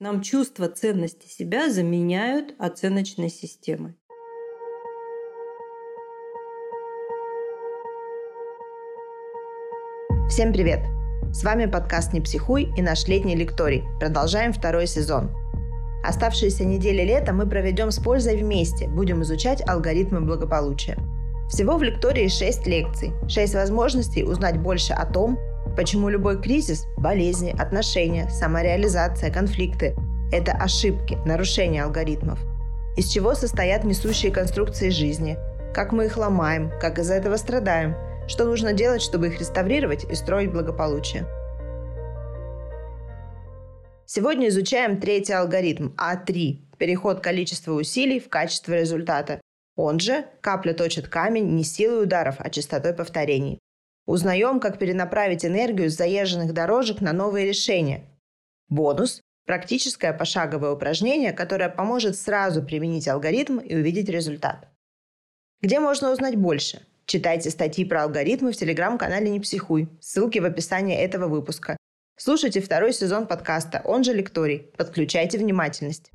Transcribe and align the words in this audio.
Нам 0.00 0.22
чувство 0.22 0.68
ценности 0.68 1.26
себя 1.26 1.72
заменяют 1.72 2.54
оценочной 2.60 3.28
системой. 3.28 3.96
Всем 10.28 10.52
привет! 10.52 10.78
С 11.32 11.42
вами 11.42 11.66
подкаст 11.66 12.12
«Не 12.12 12.20
психуй» 12.20 12.72
и 12.76 12.80
наш 12.80 13.08
летний 13.08 13.34
лекторий. 13.34 13.82
Продолжаем 13.98 14.52
второй 14.52 14.86
сезон. 14.86 15.34
Оставшиеся 16.04 16.64
недели 16.64 17.02
лета 17.02 17.32
мы 17.32 17.48
проведем 17.48 17.90
с 17.90 17.98
пользой 17.98 18.36
вместе, 18.36 18.86
будем 18.86 19.22
изучать 19.22 19.68
алгоритмы 19.68 20.20
благополучия. 20.20 20.96
Всего 21.48 21.76
в 21.76 21.82
лектории 21.82 22.28
6 22.28 22.68
лекций, 22.68 23.14
6 23.26 23.54
возможностей 23.54 24.22
узнать 24.22 24.60
больше 24.60 24.92
о 24.92 25.06
том, 25.06 25.40
Почему 25.78 26.08
любой 26.08 26.42
кризис, 26.42 26.88
болезни, 26.96 27.54
отношения, 27.56 28.28
самореализация, 28.30 29.30
конфликты– 29.30 29.94
это 30.32 30.50
ошибки, 30.50 31.16
нарушения 31.24 31.84
алгоритмов? 31.84 32.40
Из 32.96 33.08
чего 33.08 33.36
состоят 33.36 33.84
несущие 33.84 34.32
конструкции 34.32 34.88
жизни? 34.88 35.38
Как 35.72 35.92
мы 35.92 36.06
их 36.06 36.16
ломаем? 36.16 36.72
Как 36.80 36.98
из-за 36.98 37.14
этого 37.14 37.36
страдаем? 37.36 37.94
Что 38.26 38.44
нужно 38.44 38.72
делать, 38.72 39.02
чтобы 39.02 39.28
их 39.28 39.38
реставрировать 39.38 40.02
и 40.02 40.16
строить 40.16 40.50
благополучие? 40.50 41.28
Сегодня 44.04 44.48
изучаем 44.48 45.00
третий 45.00 45.34
алгоритм 45.34 45.90
А3– 45.96 46.56
переход 46.78 47.20
количества 47.20 47.74
усилий 47.74 48.18
в 48.18 48.28
качество 48.28 48.72
результата. 48.72 49.40
Он 49.76 50.00
же 50.00 50.24
«капля 50.40 50.72
точит 50.72 51.06
камень 51.06 51.54
не 51.54 51.62
силой 51.62 52.02
ударов, 52.02 52.34
а 52.40 52.50
частотой 52.50 52.94
повторений». 52.94 53.60
Узнаем, 54.08 54.58
как 54.58 54.78
перенаправить 54.78 55.44
энергию 55.44 55.90
с 55.90 55.96
заезженных 55.96 56.54
дорожек 56.54 57.02
на 57.02 57.12
новые 57.12 57.46
решения. 57.46 58.06
Бонус– 58.70 59.20
практическое 59.46 60.14
пошаговое 60.14 60.70
упражнение, 60.70 61.34
которое 61.34 61.68
поможет 61.68 62.16
сразу 62.16 62.62
применить 62.62 63.06
алгоритм 63.06 63.58
и 63.58 63.74
увидеть 63.74 64.08
результат. 64.08 64.66
Где 65.60 65.78
можно 65.78 66.10
узнать 66.10 66.36
больше? 66.36 66.86
Читайте 67.04 67.50
статьи 67.50 67.84
про 67.84 68.04
алгоритмы 68.04 68.52
в 68.52 68.56
телеграм-канале 68.56 69.28
«Не 69.28 69.40
психуй». 69.40 69.90
Ссылки 70.00 70.38
в 70.38 70.46
описании 70.46 70.96
этого 70.96 71.28
выпуска. 71.28 71.76
Слушайте 72.16 72.62
второй 72.62 72.94
сезон 72.94 73.26
подкаста, 73.26 73.82
он 73.84 74.04
же 74.04 74.14
лекторий. 74.14 74.70
Подключайте 74.78 75.36
внимательность. 75.36 76.12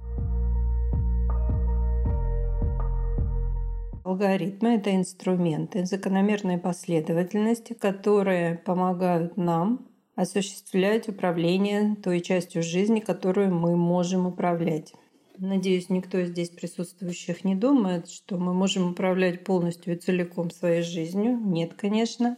Алгоритмы– 4.13 4.75
это 4.75 4.95
инструменты 4.95 5.85
закономерной 5.85 6.59
последовательности, 6.59 7.73
которые 7.73 8.59
помогают 8.59 9.37
нам 9.37 9.87
осуществлять 10.15 11.09
управление 11.09 11.95
той 11.95 12.21
частью 12.21 12.61
жизни, 12.61 12.99
которую 12.99 13.51
мы 13.55 13.75
можем 13.75 14.27
управлять. 14.27 14.93
Надеюсь, 15.39 15.89
никто 15.89 16.19
из 16.19 16.29
здесь 16.29 16.51
присутствующих 16.51 17.43
не 17.43 17.55
думает, 17.55 18.07
что 18.07 18.37
мы 18.37 18.53
можем 18.53 18.91
управлять 18.91 19.43
полностью 19.43 19.95
и 19.95 19.99
целиком 19.99 20.51
своей 20.51 20.83
жизнью. 20.83 21.39
Нет, 21.43 21.73
конечно. 21.73 22.37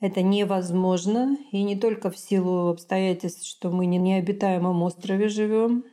Это 0.00 0.22
невозможно, 0.22 1.36
и 1.52 1.62
не 1.62 1.76
только 1.76 2.10
в 2.10 2.18
силу 2.18 2.66
обстоятельств, 2.66 3.46
что 3.46 3.70
мы 3.70 3.86
не 3.86 4.00
на 4.00 4.06
необитаемом 4.06 4.82
острове 4.82 5.28
живем. 5.28 5.84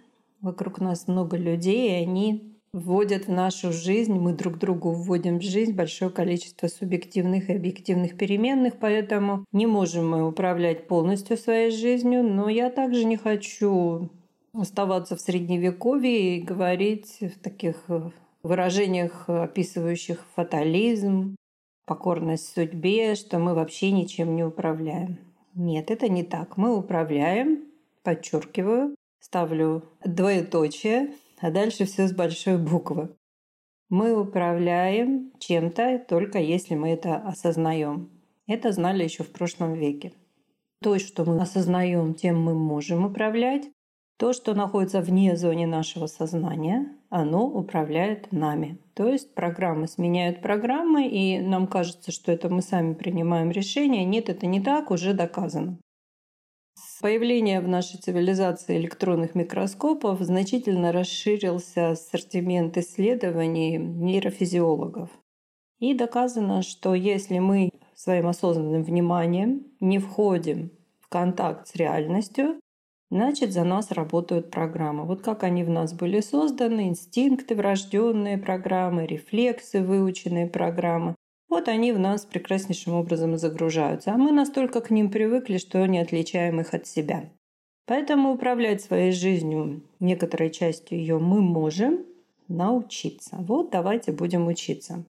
Вокруг 0.41 0.81
нас 0.81 1.07
много 1.07 1.37
людей, 1.37 1.89
и 1.89 2.03
они 2.03 2.52
вводят 2.73 3.27
в 3.27 3.31
нашу 3.31 3.71
жизнь, 3.71 4.13
мы 4.13 4.33
друг 4.33 4.57
другу 4.57 4.91
вводим 4.91 5.39
в 5.39 5.43
жизнь 5.43 5.73
большое 5.73 6.09
количество 6.11 6.67
субъективных 6.67 7.49
и 7.49 7.53
объективных 7.53 8.17
переменных, 8.17 8.73
поэтому 8.79 9.45
не 9.51 9.67
можем 9.67 10.09
мы 10.09 10.27
управлять 10.27 10.87
полностью 10.87 11.37
своей 11.37 11.71
жизнью, 11.71 12.23
но 12.23 12.49
я 12.49 12.69
также 12.71 13.05
не 13.05 13.15
хочу 13.15 14.09
оставаться 14.53 15.15
в 15.15 15.21
средневековье 15.21 16.37
и 16.37 16.41
говорить 16.41 17.17
в 17.21 17.39
таких 17.39 17.75
э, 17.87 18.09
выражениях, 18.43 19.29
описывающих 19.29 20.25
фатализм, 20.35 21.35
покорность 21.85 22.53
судьбе, 22.53 23.15
что 23.15 23.39
мы 23.39 23.53
вообще 23.53 23.91
ничем 23.91 24.35
не 24.35 24.43
управляем. 24.43 25.17
Нет, 25.55 25.91
это 25.91 26.09
не 26.09 26.23
так. 26.23 26.57
Мы 26.57 26.75
управляем, 26.75 27.65
подчеркиваю, 28.03 28.95
ставлю 29.19 29.83
двоеточие, 30.03 31.13
а 31.43 31.51
дальше 31.51 31.83
все 31.83 32.07
с 32.07 32.13
большой 32.13 32.57
буквы. 32.57 33.09
Мы 33.89 34.17
управляем 34.17 35.33
чем-то 35.39 35.99
только 36.07 36.39
если 36.39 36.73
мы 36.73 36.91
это 36.91 37.17
осознаем. 37.17 38.09
Это 38.47 38.71
знали 38.71 39.03
еще 39.03 39.23
в 39.23 39.31
прошлом 39.31 39.73
веке. 39.73 40.13
То, 40.81 40.97
что 40.99 41.25
мы 41.25 41.41
осознаем, 41.41 42.13
тем 42.13 42.41
мы 42.41 42.53
можем 42.53 43.05
управлять. 43.05 43.69
То, 44.17 44.31
что 44.31 44.53
находится 44.53 45.01
вне 45.01 45.35
зоны 45.35 45.65
нашего 45.65 46.07
сознания, 46.07 46.87
оно 47.09 47.45
управляет 47.45 48.31
нами. 48.31 48.77
То 48.93 49.09
есть 49.09 49.35
программы 49.35 49.87
сменяют 49.87 50.41
программы, 50.41 51.09
и 51.09 51.41
нам 51.41 51.67
кажется, 51.67 52.13
что 52.13 52.31
это 52.31 52.47
мы 52.47 52.61
сами 52.61 52.93
принимаем 52.93 53.51
решения. 53.51 54.05
Нет, 54.05 54.29
это 54.29 54.45
не 54.45 54.61
так, 54.61 54.91
уже 54.91 55.13
доказано. 55.13 55.77
С 56.75 57.01
появлением 57.01 57.63
в 57.63 57.67
нашей 57.67 57.99
цивилизации 57.99 58.77
электронных 58.77 59.35
микроскопов 59.35 60.19
значительно 60.21 60.91
расширился 60.91 61.91
ассортимент 61.91 62.77
исследований 62.77 63.77
нейрофизиологов. 63.77 65.09
И 65.79 65.93
доказано, 65.93 66.61
что 66.61 66.95
если 66.95 67.39
мы 67.39 67.69
своим 67.93 68.27
осознанным 68.27 68.83
вниманием 68.83 69.67
не 69.79 69.99
входим 69.99 70.71
в 71.01 71.09
контакт 71.09 71.67
с 71.67 71.75
реальностью, 71.75 72.59
значит 73.11 73.51
за 73.51 73.63
нас 73.63 73.91
работают 73.91 74.49
программы. 74.49 75.05
Вот 75.05 75.21
как 75.21 75.43
они 75.43 75.63
в 75.63 75.69
нас 75.69 75.93
были 75.93 76.21
созданы, 76.21 76.87
инстинкты, 76.87 77.55
врожденные 77.55 78.37
программы, 78.37 79.05
рефлексы, 79.05 79.81
выученные 79.81 80.47
программы. 80.47 81.15
Вот 81.53 81.67
они 81.67 81.91
в 81.91 81.99
нас 81.99 82.25
прекраснейшим 82.25 82.95
образом 82.95 83.37
загружаются, 83.37 84.11
а 84.11 84.17
мы 84.17 84.31
настолько 84.31 84.81
к 84.81 84.89
ним 84.89 85.11
привыкли, 85.11 85.59
что 85.59 85.85
не 85.85 85.99
отличаем 85.99 86.59
их 86.59 86.73
от 86.73 86.87
себя. 86.87 87.29
Поэтому 87.85 88.33
управлять 88.33 88.81
своей 88.81 89.11
жизнью, 89.11 89.83
некоторой 89.99 90.49
частью 90.49 90.97
ее 90.97 91.19
мы 91.19 91.41
можем 91.43 92.05
научиться. 92.47 93.35
Вот 93.37 93.69
давайте 93.69 94.11
будем 94.11 94.47
учиться. 94.47 95.05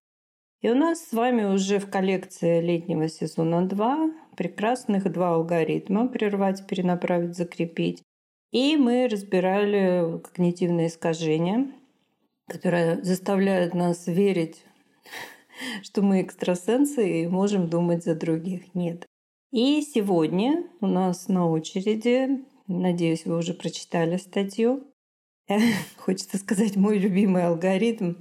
И 0.60 0.68
у 0.68 0.74
нас 0.74 1.02
с 1.06 1.14
вами 1.14 1.44
уже 1.44 1.78
в 1.78 1.88
коллекции 1.88 2.60
летнего 2.60 3.08
сезона 3.08 3.66
2 3.66 4.10
прекрасных 4.36 5.10
два 5.10 5.36
алгоритма 5.36 6.08
«Прервать, 6.08 6.66
перенаправить, 6.66 7.34
закрепить». 7.34 8.02
И 8.52 8.76
мы 8.76 9.08
разбирали 9.08 10.20
когнитивные 10.20 10.88
искажения, 10.88 11.70
которые 12.48 13.02
заставляют 13.02 13.72
нас 13.72 14.06
верить 14.06 14.62
что 15.82 16.02
мы 16.02 16.22
экстрасенсы 16.22 17.22
и 17.22 17.26
можем 17.26 17.68
думать 17.68 18.04
за 18.04 18.14
других. 18.14 18.74
Нет. 18.74 19.06
И 19.52 19.82
сегодня 19.82 20.64
у 20.80 20.86
нас 20.86 21.28
на 21.28 21.48
очереди, 21.48 22.44
надеюсь, 22.66 23.24
вы 23.24 23.38
уже 23.38 23.54
прочитали 23.54 24.16
статью, 24.16 24.84
хочется 25.96 26.38
сказать, 26.38 26.76
мой 26.76 26.98
любимый 26.98 27.46
алгоритм. 27.46 28.14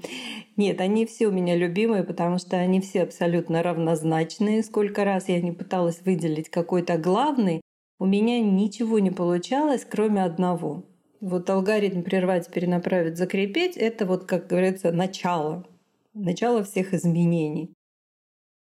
Нет, 0.58 0.82
они 0.82 1.06
все 1.06 1.28
у 1.28 1.32
меня 1.32 1.56
любимые, 1.56 2.04
потому 2.04 2.38
что 2.38 2.58
они 2.58 2.82
все 2.82 3.04
абсолютно 3.04 3.64
равнозначные. 3.64 4.62
Сколько 4.62 5.04
раз 5.04 5.30
я 5.30 5.42
не 5.42 5.52
пыталась 5.52 6.02
выделить 6.06 6.50
какой-то 6.50 6.98
главный, 6.98 7.62
у 8.00 8.06
меня 8.06 8.42
ничего 8.42 9.00
не 9.00 9.12
получалось, 9.12 9.88
кроме 9.90 10.24
одного. 10.24 10.84
Вот 11.22 11.50
алгоритм 11.50 12.02
прервать, 12.02 12.52
перенаправить, 12.52 13.18
закрепить— 13.18 13.78
это 13.78 14.06
вот, 14.06 14.26
как 14.26 14.48
говорится, 14.48 14.92
начало 14.92 15.66
начало 16.13 16.63
всех 16.63 16.94
изменений. 16.94 17.74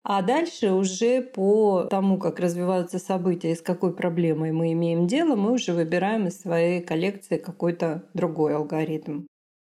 А 0.04 0.22
дальше 0.22 0.72
уже 0.72 1.22
по 1.22 1.86
тому, 1.86 2.20
как 2.20 2.40
развиваются 2.40 3.00
события 3.00 3.52
и 3.52 3.56
с 3.56 3.62
какой 3.62 3.96
проблемой 3.96 4.52
мы 4.52 4.74
имеем 4.74 5.08
дело, 5.08 5.36
мы 5.36 5.54
уже 5.54 5.74
выбираем 5.74 6.28
из 6.28 6.40
своей 6.40 6.82
коллекции 6.82 7.38
какой-то 7.38 8.08
другой 8.14 8.56
алгоритм. 8.56 9.26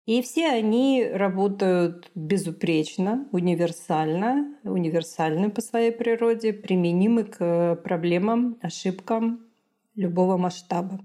И 0.06 0.20
все 0.22 0.48
они 0.48 1.06
работают 1.06 2.10
безупречно, 2.14 3.28
универсально, 3.30 4.56
универсальны 4.64 5.50
по 5.50 5.60
своей 5.60 5.92
природе, 5.92 6.52
применимы 6.54 7.24
к 7.24 7.76
проблемам, 7.84 8.58
ошибкам 8.62 9.46
любого 9.94 10.38
масштаба. 10.38 10.98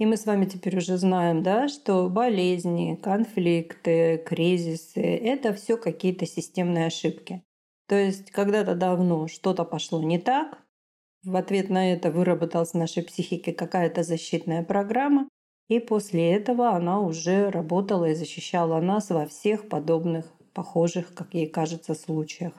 И 0.00 0.06
мы 0.06 0.16
с 0.16 0.24
вами 0.24 0.46
теперь 0.46 0.78
уже 0.78 0.96
знаем, 0.96 1.42
да, 1.42 1.68
что 1.68 2.08
болезни, 2.08 2.98
конфликты, 3.02 4.16
кризисы— 4.24 5.00
это 5.02 5.52
все 5.52 5.76
какие-то 5.76 6.24
системные 6.24 6.86
ошибки. 6.86 7.42
То 7.86 7.96
есть 7.96 8.30
когда-то 8.30 8.74
давно 8.74 9.28
что-то 9.28 9.64
пошло 9.64 10.02
не 10.02 10.18
так, 10.18 10.58
в 11.22 11.36
ответ 11.36 11.68
на 11.68 11.92
это 11.92 12.10
выработалась 12.10 12.70
в 12.70 12.78
нашей 12.78 13.02
психике 13.02 13.52
какая-то 13.52 14.02
защитная 14.02 14.62
программа, 14.62 15.28
и 15.68 15.80
после 15.80 16.32
этого 16.32 16.70
она 16.70 16.98
уже 17.00 17.50
работала 17.50 18.06
и 18.06 18.14
защищала 18.14 18.80
нас 18.80 19.10
во 19.10 19.26
всех 19.26 19.68
подобных, 19.68 20.32
похожих, 20.54 21.12
как 21.12 21.34
ей 21.34 21.46
кажется, 21.46 21.94
случаях. 21.94 22.54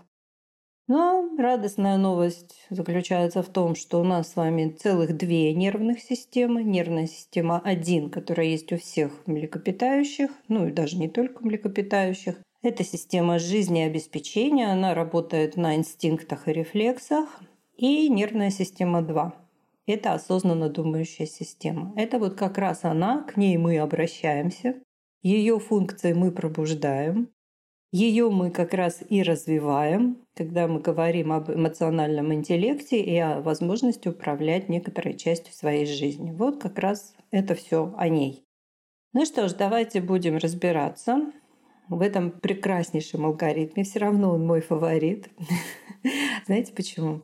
Но 0.87 1.29
радостная 1.37 1.97
новость 1.97 2.65
заключается 2.69 3.43
в 3.43 3.49
том, 3.49 3.75
что 3.75 4.01
у 4.01 4.03
нас 4.03 4.31
с 4.31 4.35
вами 4.35 4.69
целых 4.69 5.15
две 5.15 5.53
нервных 5.53 5.99
системы. 5.99 6.63
Нервная 6.63 7.07
система 7.07 7.61
1, 7.63 8.09
которая 8.09 8.47
есть 8.47 8.71
у 8.73 8.77
всех 8.77 9.25
млекопитающих, 9.25 10.31
ну 10.47 10.67
и 10.67 10.71
даже 10.71 10.97
не 10.97 11.07
только 11.07 11.45
млекопитающих. 11.45 12.41
Это 12.61 12.83
система 12.83 13.39
жизнеобеспечения, 13.39 14.71
она 14.71 14.93
работает 14.93 15.55
на 15.55 15.75
инстинктах 15.75 16.47
и 16.47 16.53
рефлексах. 16.53 17.41
И 17.75 18.09
нервная 18.09 18.51
система 18.51 19.01
2. 19.01 19.33
Это 19.87 20.13
осознанно 20.13 20.69
думающая 20.69 21.25
система. 21.25 21.93
Это 21.95 22.19
вот 22.19 22.35
как 22.35 22.57
раз 22.57 22.83
она, 22.83 23.23
к 23.23 23.37
ней 23.37 23.57
мы 23.57 23.79
обращаемся, 23.79 24.75
ее 25.23 25.59
функции 25.59 26.13
мы 26.13 26.31
пробуждаем, 26.31 27.29
ее 27.91 28.29
мы 28.29 28.51
как 28.51 28.73
раз 28.73 29.03
и 29.09 29.21
развиваем, 29.21 30.17
когда 30.33 30.67
мы 30.67 30.79
говорим 30.79 31.33
об 31.33 31.51
эмоциональном 31.51 32.33
интеллекте 32.33 33.01
и 33.01 33.17
о 33.17 33.41
возможности 33.41 34.07
управлять 34.07 34.69
некоторой 34.69 35.13
частью 35.15 35.53
своей 35.53 35.85
жизни. 35.85 36.31
Вот 36.31 36.61
как 36.61 36.79
раз 36.79 37.13
это 37.31 37.53
все 37.53 37.93
о 37.97 38.07
ней. 38.07 38.45
Ну 39.13 39.25
что 39.25 39.49
ж, 39.49 39.53
давайте 39.53 39.99
будем 39.99 40.37
разбираться 40.37 41.33
в 41.89 42.01
этом 42.01 42.31
прекраснейшем 42.31 43.25
алгоритме. 43.25 43.83
Все 43.83 43.99
равно 43.99 44.33
он 44.33 44.45
мой 44.45 44.61
фаворит. 44.61 45.29
Знаете 46.45 46.71
почему? 46.73 47.23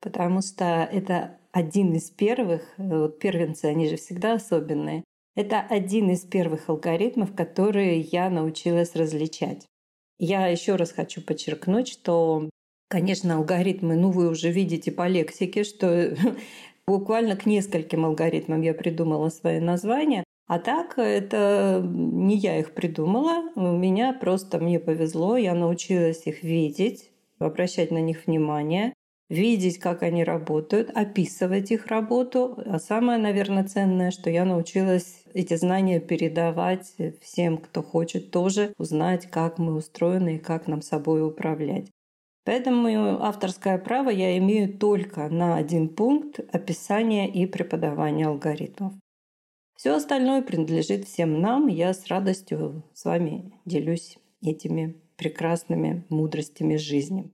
Потому 0.00 0.40
что 0.40 0.88
это 0.90 1.38
один 1.52 1.92
из 1.92 2.10
первых, 2.10 2.62
вот 2.78 3.18
первенцы, 3.18 3.66
они 3.66 3.88
же 3.88 3.96
всегда 3.96 4.34
особенные. 4.34 5.04
Это 5.34 5.60
один 5.60 6.10
из 6.10 6.22
первых 6.22 6.70
алгоритмов, 6.70 7.34
которые 7.34 8.00
я 8.00 8.30
научилась 8.30 8.96
различать. 8.96 9.66
Я 10.18 10.48
еще 10.48 10.74
раз 10.74 10.92
хочу 10.92 11.20
подчеркнуть, 11.22 11.88
что, 11.88 12.50
конечно, 12.88 13.36
алгоритмы, 13.36 13.94
ну 13.96 14.10
вы 14.10 14.28
уже 14.28 14.50
видите 14.50 14.90
по 14.90 15.06
лексике, 15.06 15.62
что 15.64 16.16
буквально 16.86 17.36
к 17.36 17.46
нескольким 17.46 18.04
алгоритмам 18.04 18.62
я 18.62 18.74
придумала 18.74 19.28
свои 19.28 19.60
названия. 19.60 20.24
А 20.48 20.58
так 20.58 20.94
это 20.96 21.82
не 21.84 22.36
я 22.36 22.58
их 22.58 22.72
придумала, 22.72 23.52
у 23.54 23.76
меня 23.76 24.14
просто 24.14 24.58
мне 24.58 24.80
повезло, 24.80 25.36
я 25.36 25.54
научилась 25.54 26.26
их 26.26 26.42
видеть, 26.42 27.10
обращать 27.38 27.90
на 27.90 27.98
них 27.98 28.26
внимание, 28.26 28.94
видеть, 29.28 29.78
как 29.78 30.02
они 30.02 30.24
работают, 30.24 30.90
описывать 30.94 31.70
их 31.70 31.86
работу. 31.86 32.58
А 32.64 32.78
самое, 32.78 33.18
наверное, 33.18 33.64
ценное, 33.64 34.10
что 34.10 34.30
я 34.30 34.46
научилась 34.46 35.17
эти 35.34 35.54
знания 35.54 36.00
передавать 36.00 36.94
всем, 37.20 37.58
кто 37.58 37.82
хочет 37.82 38.30
тоже 38.30 38.72
узнать, 38.78 39.26
как 39.30 39.58
мы 39.58 39.74
устроены 39.74 40.36
и 40.36 40.38
как 40.38 40.66
нам 40.66 40.82
собой 40.82 41.26
управлять. 41.26 41.90
Поэтому 42.44 43.22
авторское 43.22 43.76
право 43.76 44.08
я 44.08 44.38
имею 44.38 44.72
только 44.78 45.28
на 45.28 45.56
один 45.56 45.88
пункт 45.88 46.40
описания 46.50 47.28
и 47.30 47.44
преподавания 47.44 48.26
алгоритмов. 48.26 48.94
Все 49.76 49.94
остальное 49.94 50.42
принадлежит 50.42 51.04
всем 51.04 51.40
нам. 51.42 51.68
Я 51.68 51.92
с 51.92 52.06
радостью 52.06 52.84
с 52.94 53.04
вами 53.04 53.52
делюсь 53.64 54.18
этими 54.40 54.96
прекрасными 55.16 56.06
мудростями 56.08 56.76
жизни. 56.76 57.30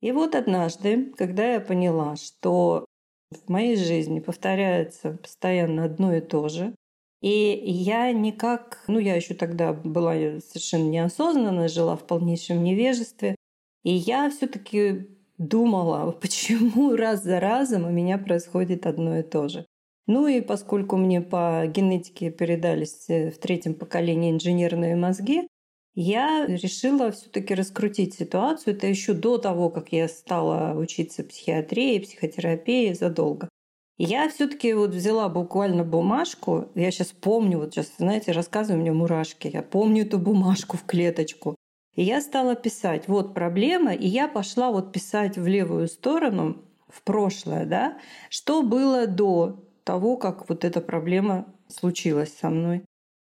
И 0.00 0.12
вот 0.12 0.34
однажды, 0.34 1.12
когда 1.16 1.52
я 1.52 1.60
поняла, 1.60 2.16
что 2.16 2.85
в 3.30 3.48
моей 3.50 3.76
жизни 3.76 4.20
повторяется 4.20 5.12
постоянно 5.12 5.84
одно 5.84 6.14
и 6.14 6.20
то 6.20 6.48
же, 6.48 6.74
и 7.22 7.60
я 7.64 8.12
никак, 8.12 8.84
ну 8.88 8.98
я 8.98 9.16
еще 9.16 9.34
тогда 9.34 9.72
была 9.72 10.14
совершенно 10.40 10.88
неосознанно, 10.88 11.68
жила 11.68 11.96
в 11.96 12.06
полнейшем 12.06 12.62
невежестве, 12.62 13.36
и 13.82 13.92
я 13.92 14.30
все-таки 14.30 15.08
думала, 15.38 16.12
почему 16.20 16.94
раз 16.94 17.22
за 17.22 17.40
разом 17.40 17.86
у 17.86 17.90
меня 17.90 18.18
происходит 18.18 18.86
одно 18.86 19.18
и 19.18 19.22
то 19.22 19.48
же. 19.48 19.66
Ну 20.06 20.28
и 20.28 20.40
поскольку 20.40 20.96
мне 20.96 21.20
по 21.20 21.66
генетике 21.66 22.30
передались 22.30 23.06
э, 23.08 23.30
в 23.30 23.38
третьем 23.38 23.74
поколении 23.74 24.30
инженерные 24.30 24.94
мозги, 24.94 25.48
я 25.96 26.44
решила 26.46 27.10
все-таки 27.10 27.54
раскрутить 27.54 28.14
ситуацию. 28.14 28.76
Это 28.76 28.86
еще 28.86 29.14
до 29.14 29.38
того, 29.38 29.70
как 29.70 29.92
я 29.92 30.08
стала 30.08 30.78
учиться 30.78 31.24
психиатрии, 31.24 31.98
психотерапии 31.98 32.92
задолго. 32.92 33.48
я 33.98 34.28
все-таки 34.28 34.74
вот 34.74 34.90
взяла 34.90 35.30
буквально 35.30 35.84
бумажку. 35.84 36.68
Я 36.74 36.90
сейчас 36.90 37.12
помню, 37.12 37.58
вот 37.58 37.72
сейчас, 37.72 37.92
знаете, 37.96 38.32
рассказываю, 38.32 38.82
меня 38.82 38.92
мурашки. 38.92 39.48
Я 39.48 39.62
помню 39.62 40.04
эту 40.04 40.18
бумажку 40.18 40.76
в 40.76 40.84
клеточку. 40.84 41.56
И 41.94 42.02
я 42.02 42.20
стала 42.20 42.56
писать, 42.56 43.08
вот 43.08 43.32
проблема, 43.32 43.94
и 43.94 44.06
я 44.06 44.28
пошла 44.28 44.70
вот 44.70 44.92
писать 44.92 45.38
в 45.38 45.46
левую 45.46 45.88
сторону, 45.88 46.62
в 46.88 47.02
прошлое, 47.02 47.64
да, 47.64 47.96
что 48.28 48.62
было 48.62 49.06
до 49.06 49.64
того, 49.82 50.18
как 50.18 50.46
вот 50.50 50.66
эта 50.66 50.82
проблема 50.82 51.46
случилась 51.68 52.36
со 52.38 52.50
мной 52.50 52.84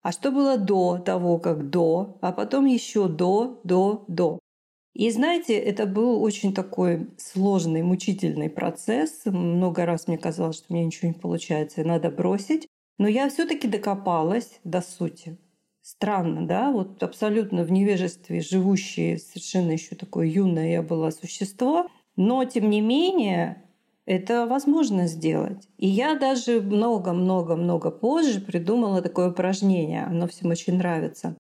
а 0.05 0.13
что 0.13 0.31
было 0.31 0.59
до 0.59 0.99
того, 0.99 1.39
как 1.39 1.71
до, 1.71 2.19
а 2.21 2.31
потом 2.31 2.67
еще 2.67 3.09
до, 3.09 3.59
до, 3.65 4.05
до. 4.07 4.39
И 4.93 5.11
знаете, 5.11 5.55
это 5.55 5.87
был 5.87 6.23
очень 6.23 6.53
такой 6.53 7.09
сложный, 7.17 7.83
мучительный 7.83 8.51
процесс. 8.51 9.23
Много 9.25 9.87
раз 9.87 10.07
мне 10.07 10.19
казалось, 10.19 10.57
что 10.57 10.73
меня 10.75 10.85
ничего 10.85 11.09
не 11.09 11.19
получается, 11.19 11.81
и 11.81 11.85
надо 11.85 12.11
бросить. 12.11 12.69
Но 12.99 13.09
я 13.09 13.31
все-таки 13.31 13.67
докопалась 13.67 14.61
до 14.63 14.83
сути. 14.83 15.39
Странно, 15.81 16.47
да? 16.47 16.71
Вот 16.71 17.03
абсолютно 17.03 17.65
в 17.65 17.73
невежестве 17.73 18.43
живущее, 18.43 19.19
совершенно 19.19 19.73
еще 19.73 19.97
такое 19.97 20.27
юное 20.27 20.73
я 20.73 20.83
была 20.83 21.13
существо. 21.13 21.89
Но, 22.17 22.45
тем 22.45 22.69
не 22.69 22.83
менее, 22.83 23.64
это 24.07 24.47
возможно 24.47 25.07
сделать. 25.07 25.69
И 25.79 25.87
я 25.87 26.15
даже 26.15 26.61
много-много-много 26.61 27.91
позже 27.91 28.41
придумала 28.41 29.01
такое 29.03 29.31
упражнение. 29.31 30.05
Оно 30.05 30.27
всем 30.27 30.51
очень 30.51 30.77
нравится. 30.77 31.37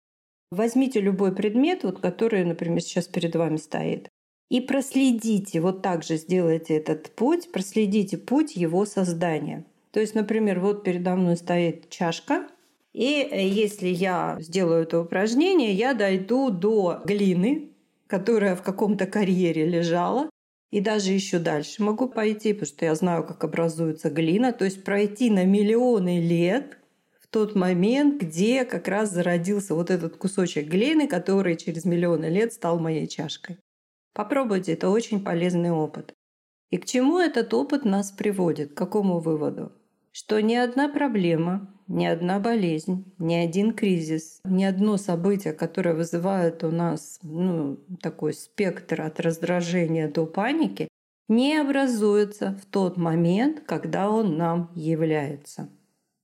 Возьмите 0.51 1.01
любой 1.01 1.33
предмет, 1.33 1.83
вот 1.83 1.99
который, 1.99 2.45
например, 2.45 2.81
сейчас 2.81 3.07
перед 3.07 3.35
вами 3.35 3.57
стоит, 3.57 4.09
и 4.49 4.61
проследите, 4.61 5.61
вот 5.61 5.81
так 5.81 6.03
же 6.03 6.17
сделайте 6.17 6.75
этот 6.75 7.09
путь, 7.15 7.51
проследите 7.51 8.17
путь 8.17 8.55
его 8.55 8.85
создания. 8.85 9.65
То 9.91 9.99
есть, 9.99 10.13
например, 10.13 10.59
вот 10.59 10.83
передо 10.83 11.15
мной 11.15 11.37
стоит 11.37 11.89
чашка, 11.89 12.47
и 12.93 13.27
если 13.31 13.87
я 13.87 14.37
сделаю 14.39 14.83
это 14.83 14.99
упражнение, 14.99 15.73
я 15.73 15.95
дойду 15.95 16.51
до 16.51 17.01
глины, 17.03 17.71
которая 18.05 18.55
в 18.55 18.61
каком-то 18.61 19.07
карьере 19.07 19.65
лежала, 19.65 20.29
и 20.73 20.81
даже 20.81 21.11
еще 21.11 21.37
дальше 21.37 21.83
могу 21.83 22.09
пойти, 22.09 22.51
потому 22.51 22.65
что 22.65 22.85
я 22.85 22.95
знаю, 22.95 23.23
как 23.23 23.43
образуется 23.43 24.09
глина. 24.09 24.51
То 24.53 24.65
есть 24.65 24.83
пройти 24.83 25.29
на 25.29 25.45
миллионы 25.45 26.19
лет 26.19 26.79
в 27.21 27.27
тот 27.27 27.53
момент, 27.53 28.19
где 28.19 28.65
как 28.65 28.87
раз 28.87 29.11
зародился 29.11 29.75
вот 29.75 29.91
этот 29.91 30.17
кусочек 30.17 30.67
глины, 30.67 31.07
который 31.07 31.57
через 31.57 31.85
миллионы 31.85 32.25
лет 32.25 32.53
стал 32.53 32.79
моей 32.79 33.05
чашкой. 33.05 33.59
Попробуйте, 34.15 34.73
это 34.73 34.89
очень 34.89 35.23
полезный 35.23 35.69
опыт. 35.69 36.15
И 36.71 36.77
к 36.79 36.85
чему 36.85 37.19
этот 37.19 37.53
опыт 37.53 37.85
нас 37.85 38.11
приводит? 38.11 38.73
К 38.73 38.77
какому 38.77 39.19
выводу? 39.19 39.73
Что 40.11 40.41
ни 40.41 40.55
одна 40.55 40.89
проблема, 40.89 41.72
ни 41.87 42.05
одна 42.05 42.39
болезнь, 42.39 43.05
ни 43.19 43.35
один 43.35 43.73
кризис, 43.73 44.39
ни 44.45 44.63
одно 44.63 44.97
событие, 44.97 45.53
которое 45.53 45.93
вызывает 45.95 46.63
у 46.63 46.71
нас 46.71 47.19
ну, 47.23 47.79
такой 48.01 48.33
спектр 48.33 49.01
от 49.01 49.19
раздражения 49.19 50.09
до 50.09 50.25
паники, 50.25 50.87
не 51.29 51.57
образуется 51.57 52.59
в 52.61 52.65
тот 52.65 52.97
момент, 52.97 53.61
когда 53.65 54.09
он 54.09 54.37
нам 54.37 54.71
является. 54.75 55.69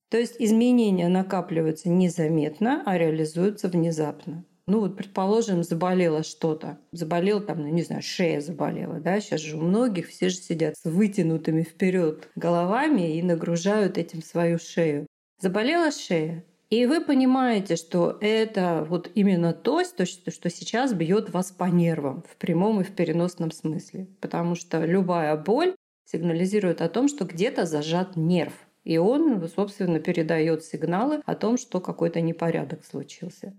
То 0.09 0.17
есть 0.17 0.35
изменения 0.39 1.07
накапливаются 1.07 1.89
незаметно, 1.89 2.83
а 2.85 2.97
реализуются 2.97 3.69
внезапно. 3.69 4.43
Ну 4.69 4.81
вот, 4.81 4.97
предположим, 4.97 5.63
заболело 5.63 6.21
что-то. 6.21 6.77
Заболел 6.91 7.41
там, 7.41 7.61
ну 7.61 7.69
не 7.69 7.81
знаю, 7.81 8.03
шея 8.03 8.39
заболела, 8.39 8.99
да, 8.99 9.19
сейчас 9.19 9.41
же 9.41 9.57
у 9.57 9.61
многих 9.61 10.09
все 10.09 10.29
же 10.29 10.35
сидят 10.35 10.77
с 10.77 10.85
вытянутыми 10.85 11.63
вперед 11.63 12.29
головами 12.35 13.17
и 13.17 13.23
нагружают 13.23 13.97
этим 13.97 14.21
свою 14.21 14.59
шею. 14.59 15.07
Заболела 15.39 15.91
шея, 15.91 16.43
и 16.69 16.86
вы 16.86 17.01
понимаете, 17.01 17.77
что 17.77 18.17
это 18.22 18.86
вот 18.88 19.10
именно 19.15 19.53
то, 19.53 19.84
что 19.84 20.50
сейчас 20.50 20.93
бьет 20.93 21.31
вас 21.31 21.51
по 21.51 21.63
нервам 21.63 22.24
в 22.29 22.36
прямом 22.36 22.81
и 22.81 22.84
в 22.84 22.93
переносном 22.93 23.51
смысле. 23.51 24.08
Потому 24.22 24.55
что 24.55 24.86
любая 24.86 25.36
боль 25.36 25.75
сигнализирует 26.05 26.81
о 26.81 26.89
том, 26.89 27.08
что 27.08 27.25
где-то 27.25 27.65
зажат 27.65 28.15
нерв. 28.15 28.53
И 28.84 28.98
он, 28.98 29.48
собственно, 29.48 30.00
передает 30.00 30.63
сигналы 30.63 31.22
о 31.25 31.36
том, 31.36 31.58
что 31.58 31.79
какой-то 31.79 32.22
непорядок 32.22 32.86
случился. 32.86 33.53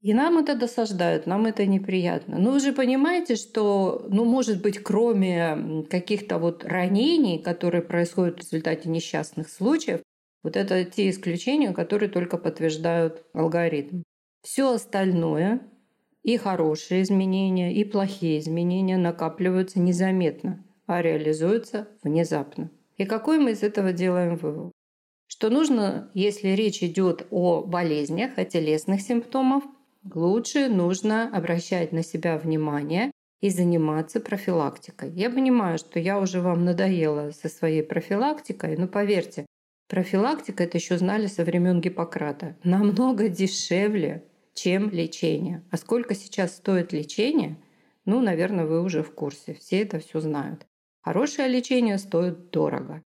И 0.00 0.14
нам 0.14 0.38
это 0.38 0.54
досаждает, 0.54 1.26
нам 1.26 1.46
это 1.46 1.66
неприятно. 1.66 2.38
Но 2.38 2.52
вы 2.52 2.60
же 2.60 2.72
понимаете, 2.72 3.34
что, 3.34 4.06
ну, 4.08 4.24
может 4.24 4.62
быть, 4.62 4.78
кроме 4.78 5.84
каких-то 5.90 6.38
вот 6.38 6.64
ранений, 6.64 7.38
которые 7.38 7.82
происходят 7.82 8.36
в 8.36 8.40
результате 8.40 8.88
несчастных 8.88 9.48
случаев, 9.48 10.00
вот 10.42 10.56
это 10.56 10.84
те 10.84 11.10
исключения, 11.10 11.72
которые 11.72 12.08
только 12.08 12.38
подтверждают 12.38 13.24
алгоритм. 13.32 14.02
Все 14.42 14.72
остальное 14.72 15.60
И 16.22 16.36
хорошие 16.36 17.02
изменения, 17.02 17.72
и 17.72 17.84
плохие 17.84 18.38
изменения 18.38 18.98
накапливаются 18.98 19.80
незаметно, 19.80 20.64
а 20.86 21.00
реализуются 21.00 21.88
внезапно. 22.02 22.70
И 22.96 23.04
какой 23.04 23.38
мы 23.38 23.52
из 23.52 23.62
этого 23.62 23.92
делаем 23.92 24.36
вывод? 24.36 24.72
Что 25.26 25.50
нужно, 25.50 26.10
если 26.14 26.48
речь 26.48 26.82
идет 26.82 27.26
о 27.30 27.62
болезнях, 27.62 28.36
о 28.36 28.44
телесных 28.44 29.00
симптомах, 29.00 29.62
лучше 30.14 30.68
нужно 30.68 31.30
обращать 31.34 31.92
на 31.92 32.02
себя 32.02 32.36
внимание 32.38 33.10
и 33.40 33.50
заниматься 33.50 34.20
профилактикой. 34.20 35.12
Я 35.12 35.30
понимаю, 35.30 35.78
что 35.78 36.00
я 36.00 36.18
уже 36.18 36.40
вам 36.40 36.64
надоела 36.64 37.30
со 37.30 37.48
своей 37.48 37.82
профилактикой, 37.82 38.76
но 38.76 38.88
поверьте, 38.88 39.46
профилактика 39.88 40.64
это 40.64 40.78
еще 40.78 40.98
знали 40.98 41.26
со 41.26 41.44
времен 41.44 41.80
Гиппократа. 41.80 42.56
Намного 42.62 43.28
дешевле, 43.28 44.24
чем 44.54 44.90
лечение. 44.90 45.64
А 45.70 45.76
сколько 45.76 46.14
сейчас 46.14 46.56
стоит 46.56 46.92
лечение? 46.92 47.56
Ну, 48.04 48.20
наверное, 48.20 48.66
вы 48.66 48.82
уже 48.82 49.02
в 49.02 49.12
курсе. 49.12 49.54
Все 49.54 49.82
это 49.82 49.98
все 49.98 50.20
знают. 50.20 50.66
Хорошее 51.00 51.48
лечение 51.48 51.98
стоит 51.98 52.50
дорого. 52.50 53.02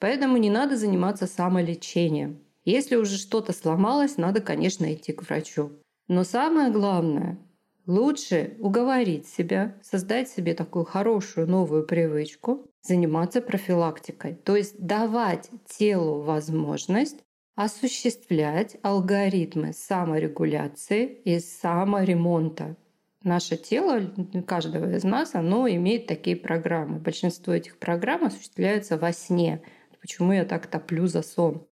Поэтому 0.00 0.36
не 0.36 0.50
надо 0.50 0.76
заниматься 0.76 1.26
самолечением. 1.26 2.40
Если 2.64 2.96
уже 2.96 3.16
что-то 3.16 3.52
сломалось, 3.52 4.16
надо, 4.16 4.40
конечно, 4.40 4.92
идти 4.92 5.12
к 5.12 5.22
врачу. 5.22 5.72
Но 6.06 6.24
самое 6.24 6.70
главное, 6.70 7.38
лучше 7.86 8.56
уговорить 8.60 9.26
себя, 9.26 9.76
создать 9.82 10.28
себе 10.28 10.54
такую 10.54 10.84
хорошую 10.84 11.46
новую 11.48 11.86
привычку, 11.86 12.66
заниматься 12.82 13.40
профилактикой. 13.40 14.34
То 14.34 14.56
есть 14.56 14.78
давать 14.78 15.50
телу 15.66 16.20
возможность 16.20 17.16
осуществлять 17.54 18.76
алгоритмы 18.82 19.72
саморегуляции 19.72 21.06
и 21.24 21.40
саморемонта. 21.40 22.76
Наше 23.24 23.56
тело, 23.56 24.00
каждого 24.46 24.94
из 24.94 25.02
нас, 25.02 25.34
оно 25.34 25.68
имеет 25.68 26.06
такие 26.06 26.36
программы. 26.36 26.98
Большинство 26.98 27.52
этих 27.52 27.78
программ 27.78 28.24
осуществляется 28.24 28.96
во 28.96 29.12
сне– 29.12 29.62
Почему 30.00 30.32
я 30.32 30.44
так 30.44 30.66
топлю 30.66 31.06
за 31.06 31.22
сон? 31.22 31.66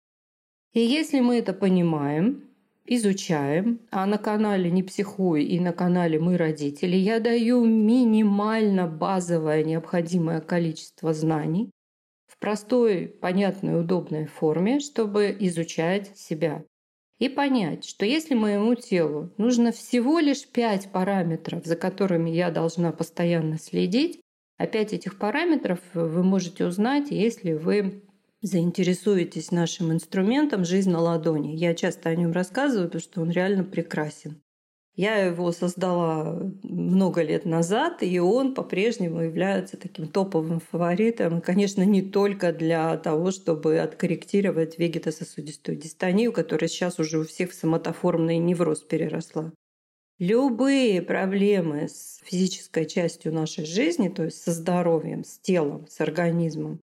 И 0.73 0.79
если 0.79 1.19
мы 1.19 1.37
это 1.37 1.53
понимаем, 1.53 2.49
изучаем, 2.85 3.79
а 3.91 4.05
на 4.05 4.17
канале 4.17 4.69
«Не 4.69 4.83
психуй» 4.83 5.43
и 5.43 5.59
на 5.59 5.73
канале 5.73 6.19
«Мы 6.19 6.37
родители» 6.37 6.95
я 6.95 7.19
даю 7.19 7.65
минимально 7.65 8.87
базовое 8.87 9.63
необходимое 9.63 10.41
количество 10.41 11.13
знаний 11.13 11.71
в 12.27 12.37
простой, 12.39 13.07
понятной, 13.07 13.79
удобной 13.79 14.25
форме, 14.25 14.79
чтобы 14.79 15.35
изучать 15.39 16.17
себя. 16.17 16.63
И 17.17 17.29
понять, 17.29 17.85
что 17.85 18.05
если 18.05 18.35
моему 18.35 18.75
телу 18.75 19.33
нужно 19.37 19.71
всего 19.71 20.19
лишь 20.19 20.47
5 20.47 20.91
параметров, 20.91 21.65
за 21.65 21.77
которыми 21.77 22.29
я 22.29 22.51
должна 22.51 22.91
постоянно 22.91 23.57
следить, 23.57 24.19
а 24.57 24.67
5 24.67 24.93
этих 24.93 25.17
параметров 25.17 25.79
вы 25.93 26.23
можете 26.23 26.65
узнать, 26.65 27.11
если 27.11 27.53
вы 27.53 28.03
заинтересуетесь 28.41 29.51
нашим 29.51 29.91
инструментом 29.91 30.65
«Жизнь 30.65 30.91
на 30.91 30.99
ладони». 30.99 31.55
Я 31.55 31.73
часто 31.73 32.09
о 32.09 32.15
нем 32.15 32.31
рассказываю, 32.31 32.87
потому 32.87 33.01
что 33.01 33.21
он 33.21 33.31
реально 33.31 33.63
прекрасен. 33.63 34.41
Я 34.95 35.17
его 35.17 35.51
создала 35.51 36.39
много 36.63 37.21
лет 37.21 37.43
назад, 37.43 38.01
и 38.01 38.17
он 38.19 38.53
по-прежнему 38.53 39.21
является 39.21 39.75
таким 39.75 40.07
топовым 40.07 40.61
фаворитом. 40.61 41.39
И, 41.39 41.41
конечно, 41.41 41.83
не 41.83 42.01
только 42.01 42.53
для 42.53 42.95
того, 42.97 43.31
чтобы 43.31 43.79
откорректировать 43.79 44.79
вегетососудистую 44.79 45.77
дистонию, 45.77 46.31
которая 46.31 46.69
сейчас 46.69 46.97
уже 46.97 47.19
у 47.19 47.25
всех 47.25 47.51
в 47.51 47.55
соматоформный 47.55 48.37
невроз 48.37 48.81
переросла. 48.81 49.51
Любые 50.17 51.01
проблемы 51.01 51.89
с 51.89 52.21
физической 52.23 52.85
частью 52.85 53.33
нашей 53.33 53.65
жизни, 53.65 54.07
то 54.07 54.23
есть 54.23 54.41
со 54.41 54.53
здоровьем, 54.53 55.25
с 55.25 55.39
телом, 55.39 55.87
с 55.89 55.99
организмом, 55.99 56.79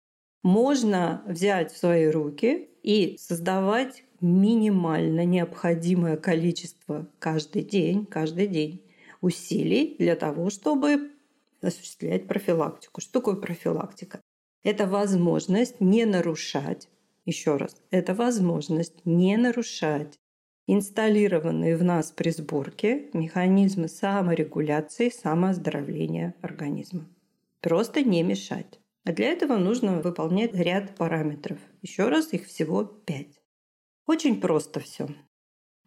можно 0.43 1.23
взять 1.27 1.73
в 1.73 1.79
свои 1.79 2.07
руки 2.07 2.69
и 2.83 3.17
создавать 3.19 4.05
минимально 4.21 5.25
необходимое 5.25 6.17
количество 6.17 7.09
каждый 7.19 7.63
день, 7.63 8.07
каждый 8.07 8.47
день 8.47 8.83
усилий 9.21 9.97
для 9.99 10.17
того, 10.17 10.51
чтобы 10.51 11.11
осуществлять 11.61 12.27
профилактику. 12.27 13.01
Что 13.01 13.21
такое 13.21 13.37
профилактика? 13.37 14.21
Это 14.63 14.87
возможность 14.87 15.81
не 15.81 16.05
нарушать, 16.05 16.89
еще 17.25 17.57
раз, 17.57 17.77
это 17.91 18.15
возможность 18.15 19.05
не 19.05 19.37
нарушать 19.37 20.19
инсталлированные 20.67 21.77
в 21.77 21.83
нас 21.83 22.13
при 22.13 22.31
сборке 22.31 23.09
механизмы 23.13 23.89
саморегуляции, 23.89 25.09
самооздоровления 25.09 26.35
организма. 26.43 27.09
Просто 27.61 28.03
не 28.03 28.23
мешать. 28.23 28.79
А 29.09 29.13
для 29.13 29.29
этого 29.29 29.57
нужно 29.57 30.03
выполнять 30.03 30.55
ряд 30.55 30.95
параметров. 30.95 31.59
Еще 31.81 32.11
раз, 32.11 32.35
их 32.35 32.47
всего 32.47 32.85
пять. 32.85 33.41
Очень 34.07 34.39
просто 34.39 34.81
все. 34.81 35.09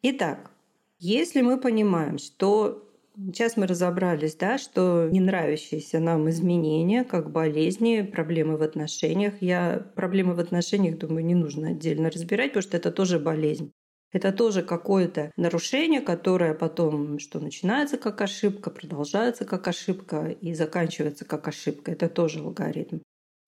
Итак, 0.01 0.49
если 0.97 1.41
мы 1.41 1.59
понимаем, 1.59 2.17
что 2.17 2.87
Сейчас 3.17 3.57
мы 3.57 3.67
разобрались, 3.67 4.35
да, 4.35 4.57
что 4.57 5.09
не 5.11 5.19
нравящиеся 5.19 5.99
нам 5.99 6.29
изменения, 6.29 7.03
как 7.03 7.29
болезни, 7.29 8.03
проблемы 8.03 8.55
в 8.55 8.61
отношениях. 8.61 9.33
Я 9.41 9.85
проблемы 9.95 10.33
в 10.33 10.39
отношениях, 10.39 10.97
думаю, 10.97 11.25
не 11.25 11.35
нужно 11.35 11.71
отдельно 11.71 12.09
разбирать, 12.09 12.51
потому 12.51 12.63
что 12.63 12.77
это 12.77 12.89
тоже 12.89 13.19
болезнь. 13.19 13.73
Это 14.13 14.31
тоже 14.31 14.63
какое-то 14.63 15.29
нарушение, 15.35 15.99
которое 15.99 16.53
потом, 16.53 17.19
что 17.19 17.41
начинается 17.41 17.97
как 17.97 18.21
ошибка, 18.21 18.69
продолжается 18.69 19.43
как 19.43 19.67
ошибка 19.67 20.27
и 20.27 20.53
заканчивается 20.53 21.25
как 21.25 21.49
ошибка. 21.49 21.91
Это 21.91 22.07
тоже 22.07 22.39
алгоритм 22.39 22.99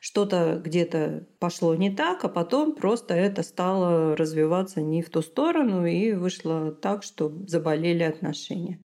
что-то 0.03 0.61
где-то 0.61 1.25
пошло 1.39 1.73
не 1.75 1.89
так, 1.89 2.25
а 2.25 2.27
потом 2.27 2.75
просто 2.75 3.13
это 3.13 3.41
стало 3.41 4.17
развиваться 4.17 4.81
не 4.81 5.01
в 5.01 5.09
ту 5.09 5.21
сторону 5.21 5.85
и 5.85 6.11
вышло 6.11 6.73
так, 6.73 7.03
что 7.03 7.31
заболели 7.47 8.03
отношения. 8.03 8.81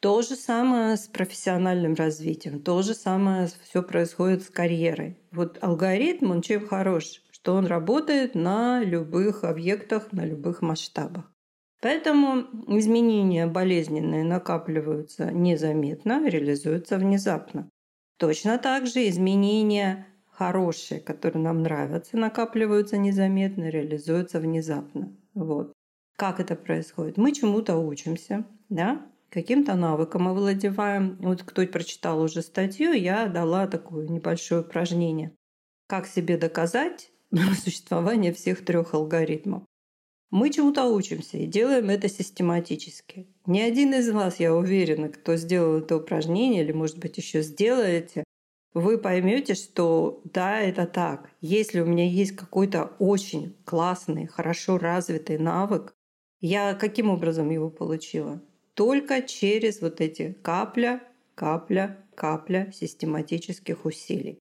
То 0.00 0.20
же 0.20 0.34
самое 0.34 0.96
с 0.96 1.06
профессиональным 1.06 1.94
развитием, 1.94 2.60
то 2.60 2.82
же 2.82 2.94
самое 2.94 3.48
все 3.62 3.84
происходит 3.84 4.42
с 4.42 4.50
карьерой. 4.50 5.16
Вот 5.30 5.58
алгоритм, 5.60 6.32
он 6.32 6.42
чем 6.42 6.66
хорош? 6.66 7.22
Что 7.30 7.54
он 7.54 7.66
работает 7.66 8.34
на 8.34 8.82
любых 8.82 9.44
объектах, 9.44 10.10
на 10.10 10.26
любых 10.26 10.60
масштабах. 10.60 11.32
Поэтому 11.80 12.40
изменения 12.66 13.46
болезненные 13.46 14.24
накапливаются 14.24 15.30
незаметно, 15.30 16.28
реализуются 16.28 16.98
внезапно. 16.98 17.70
Точно 18.18 18.58
так 18.58 18.88
же 18.88 19.08
изменения 19.08 20.08
хорошие, 20.38 21.00
которые 21.00 21.42
нам 21.42 21.62
нравятся, 21.62 22.16
накапливаются 22.16 22.96
незаметно, 22.96 23.68
реализуются 23.68 24.38
внезапно. 24.38 25.12
Вот. 25.34 25.72
Как 26.16 26.38
это 26.38 26.54
происходит? 26.54 27.16
Мы 27.16 27.32
чему-то 27.32 27.76
учимся, 27.76 28.44
да? 28.68 29.04
каким-то 29.30 29.74
навыком 29.74 30.28
овладеваем. 30.28 31.16
Вот 31.20 31.42
кто 31.42 31.66
прочитал 31.66 32.22
уже 32.22 32.42
статью, 32.42 32.92
я 32.92 33.26
дала 33.26 33.66
такое 33.66 34.06
небольшое 34.08 34.62
упражнение. 34.62 35.32
Как 35.88 36.06
себе 36.06 36.38
доказать 36.38 37.10
существование 37.62 38.32
всех 38.32 38.64
трех 38.64 38.94
алгоритмов? 38.94 39.64
Мы 40.30 40.50
чему-то 40.50 40.84
учимся 40.84 41.38
и 41.38 41.46
делаем 41.46 41.88
это 41.88 42.08
систематически. 42.08 43.26
Ни 43.46 43.60
один 43.60 43.94
из 43.94 44.10
вас, 44.10 44.38
я 44.38 44.54
уверена, 44.54 45.08
кто 45.08 45.36
сделал 45.36 45.78
это 45.78 45.96
упражнение 45.96 46.62
или, 46.62 46.72
может 46.72 46.98
быть, 46.98 47.16
еще 47.16 47.42
сделаете, 47.42 48.24
вы 48.74 48.98
поймете, 48.98 49.54
что 49.54 50.20
да, 50.24 50.60
это 50.60 50.86
так. 50.86 51.30
Если 51.40 51.80
у 51.80 51.86
меня 51.86 52.06
есть 52.06 52.32
какой-то 52.32 52.92
очень 52.98 53.56
классный, 53.64 54.26
хорошо 54.26 54.78
развитый 54.78 55.38
навык, 55.38 55.94
я 56.40 56.74
каким 56.74 57.10
образом 57.10 57.50
его 57.50 57.70
получила? 57.70 58.42
Только 58.74 59.22
через 59.22 59.80
вот 59.80 60.00
эти 60.00 60.32
капля, 60.42 61.02
капля, 61.34 62.04
капля 62.14 62.70
систематических 62.72 63.84
усилий. 63.84 64.38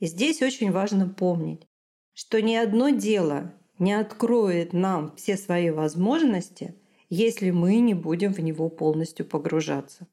И 0.00 0.06
здесь 0.06 0.42
очень 0.42 0.72
важно 0.72 1.08
помнить, 1.08 1.66
что 2.14 2.40
ни 2.40 2.54
одно 2.54 2.88
дело 2.90 3.54
не 3.78 3.92
откроет 3.92 4.72
нам 4.72 5.14
все 5.16 5.36
свои 5.36 5.70
возможности, 5.70 6.74
если 7.10 7.50
мы 7.50 7.78
не 7.78 7.94
будем 7.94 8.32
в 8.32 8.40
него 8.40 8.68
полностью 8.68 9.26
погружаться. 9.26 10.06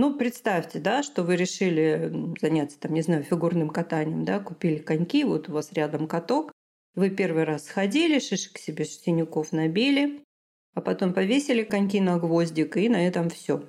Ну, 0.00 0.14
представьте, 0.14 0.78
да, 0.78 1.02
что 1.02 1.24
вы 1.24 1.36
решили 1.36 2.10
заняться, 2.40 2.80
там, 2.80 2.94
не 2.94 3.02
знаю, 3.02 3.22
фигурным 3.22 3.68
катанием, 3.68 4.24
да, 4.24 4.40
купили 4.40 4.78
коньки, 4.78 5.24
вот 5.24 5.50
у 5.50 5.52
вас 5.52 5.74
рядом 5.74 6.08
каток, 6.08 6.52
вы 6.94 7.10
первый 7.10 7.44
раз 7.44 7.66
сходили, 7.66 8.18
шишек 8.18 8.56
себе 8.56 8.86
синяков 8.86 9.52
набили, 9.52 10.24
а 10.72 10.80
потом 10.80 11.12
повесили 11.12 11.64
коньки 11.64 12.00
на 12.00 12.18
гвоздик, 12.18 12.78
и 12.78 12.88
на 12.88 13.06
этом 13.06 13.28
все. 13.28 13.62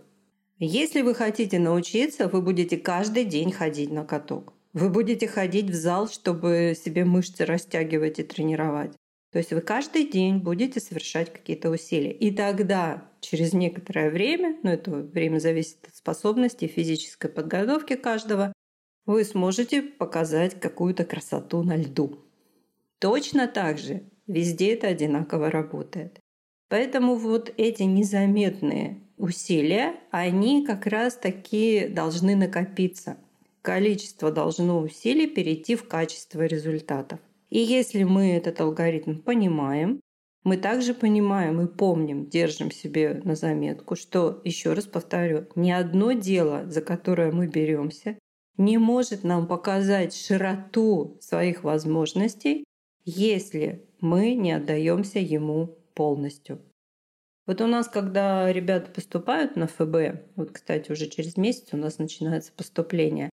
Если 0.57 1.01
вы 1.01 1.15
хотите 1.15 1.59
научиться, 1.59 2.29
вы 2.29 2.41
будете 2.41 2.77
каждый 2.77 3.25
день 3.25 3.51
ходить 3.51 3.91
на 3.91 4.05
каток. 4.05 4.53
Вы 4.71 4.87
будете 4.87 5.27
ходить 5.27 5.69
в 5.69 5.73
зал, 5.73 6.07
чтобы 6.07 6.77
себе 6.81 7.03
мышцы 7.03 7.43
растягивать 7.43 8.19
и 8.19 8.23
тренировать. 8.23 8.93
То 9.31 9.37
есть 9.37 9.51
вы 9.53 9.61
каждый 9.61 10.05
день 10.05 10.37
будете 10.39 10.79
совершать 10.79 11.31
какие-то 11.31 11.69
усилия. 11.69 12.11
И 12.11 12.31
тогда, 12.31 13.09
через 13.21 13.53
некоторое 13.53 14.09
время, 14.09 14.57
но 14.61 14.71
это 14.71 14.91
время 14.91 15.39
зависит 15.39 15.87
от 15.87 15.95
способностей 15.95 16.67
физической 16.67 17.29
подготовки 17.29 17.95
каждого, 17.95 18.51
вы 19.05 19.23
сможете 19.23 19.81
показать 19.81 20.59
какую-то 20.59 21.05
красоту 21.05 21.63
на 21.63 21.77
льду. 21.77 22.19
Точно 22.99 23.47
так 23.47 23.77
же 23.77 24.03
везде 24.27 24.73
это 24.73 24.87
одинаково 24.87 25.49
работает. 25.49 26.19
Поэтому 26.67 27.15
вот 27.15 27.53
эти 27.57 27.83
незаметные 27.83 29.01
усилия, 29.17 29.95
они 30.11 30.65
как 30.65 30.85
раз 30.85 31.15
таки 31.15 31.87
должны 31.87 32.35
накопиться. 32.35 33.17
Количество 33.61 34.31
должно 34.31 34.79
усилий 34.79 35.27
перейти 35.27 35.75
в 35.75 35.87
качество 35.87 36.45
результатов. 36.45 37.19
И 37.51 37.59
если 37.59 38.03
мы 38.03 38.31
этот 38.31 38.59
алгоритм 38.61 39.19
понимаем, 39.19 39.99
мы 40.43 40.57
также 40.57 40.95
понимаем 40.95 41.61
и 41.61 41.67
помним, 41.67 42.27
держим 42.27 42.71
себе 42.71 43.21
на 43.23 43.35
заметку, 43.35 43.95
что, 43.95 44.41
еще 44.43 44.73
раз 44.73 44.85
повторю, 44.85 45.47
ни 45.55 45.69
одно 45.69 46.13
дело, 46.13 46.67
за 46.67 46.81
которое 46.81 47.31
мы 47.31 47.47
беремся, 47.47 48.17
не 48.57 48.77
может 48.77 49.23
нам 49.23 49.47
показать 49.47 50.15
широту 50.15 51.17
своих 51.21 51.63
возможностей, 51.63 52.63
если 53.05 53.85
мы 53.99 54.33
не 54.33 54.53
отдаемся 54.53 55.19
ему 55.19 55.77
полностью. 55.93 56.61
Вот 57.45 57.59
у 57.59 57.67
нас, 57.67 57.87
когда 57.89 58.51
ребята 58.51 58.91
поступают 58.91 59.55
на 59.55 59.67
ФБ, 59.67 60.35
вот, 60.35 60.51
кстати, 60.51 60.91
уже 60.91 61.07
через 61.07 61.37
месяц 61.37 61.67
у 61.73 61.77
нас 61.77 61.97
начинается 61.97 62.53
поступление, 62.53 63.29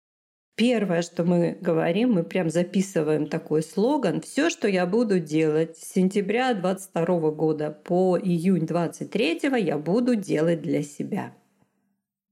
Первое, 0.56 1.02
что 1.02 1.24
мы 1.24 1.58
говорим, 1.60 2.14
мы 2.14 2.24
прям 2.24 2.52
записываем 2.52 3.28
такой 3.28 3.64
слоган. 3.64 4.22
Все, 4.22 4.52
что 4.52 4.68
я 4.68 4.86
буду 4.86 5.20
делать 5.20 5.78
с 5.78 5.94
сентября 5.94 6.54
22 6.54 7.32
года 7.32 7.72
по 7.72 8.20
июнь 8.20 8.68
23 8.68 9.40
я 9.60 9.78
буду 9.80 10.16
делать 10.16 10.62
для 10.62 10.84
себя. 10.84 11.34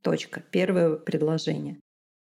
Точка. 0.04 0.44
Первое 0.52 0.98
предложение. 0.98 1.80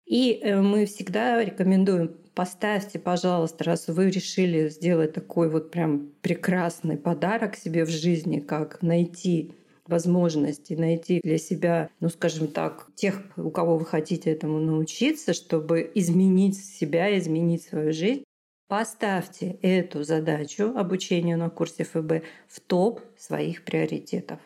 И 0.06 0.34
э, 0.34 0.62
мы 0.62 0.86
всегда 0.86 1.44
рекомендуем, 1.44 2.16
поставьте, 2.36 3.00
пожалуйста, 3.00 3.64
раз 3.64 3.88
вы 3.88 4.10
решили 4.12 4.68
сделать 4.68 5.14
такой 5.14 5.50
вот 5.50 5.72
прям 5.72 6.12
прекрасный 6.22 6.98
подарок 6.98 7.56
себе 7.56 7.86
в 7.86 7.90
жизни, 7.90 8.40
как 8.40 8.82
найти 8.82 9.54
возможности 9.88 10.74
найти 10.74 11.22
для 11.24 11.38
себя, 11.38 11.90
ну, 12.00 12.10
скажем 12.10 12.48
так, 12.48 12.88
тех, 12.96 13.22
у 13.38 13.50
кого 13.52 13.78
вы 13.78 13.86
хотите 13.86 14.32
этому 14.32 14.60
научиться, 14.60 15.34
чтобы 15.34 15.90
изменить 15.96 16.58
себя, 16.58 17.18
изменить 17.18 17.64
свою 17.64 17.94
жизнь, 17.94 18.24
поставьте 18.68 19.58
эту 19.62 20.04
задачу 20.04 20.74
обучения 20.76 21.38
на 21.38 21.50
курсе 21.50 21.84
ФБ 21.84 22.26
в 22.48 22.60
топ 22.60 23.02
своих 23.18 23.64
приоритетов. 23.64 24.40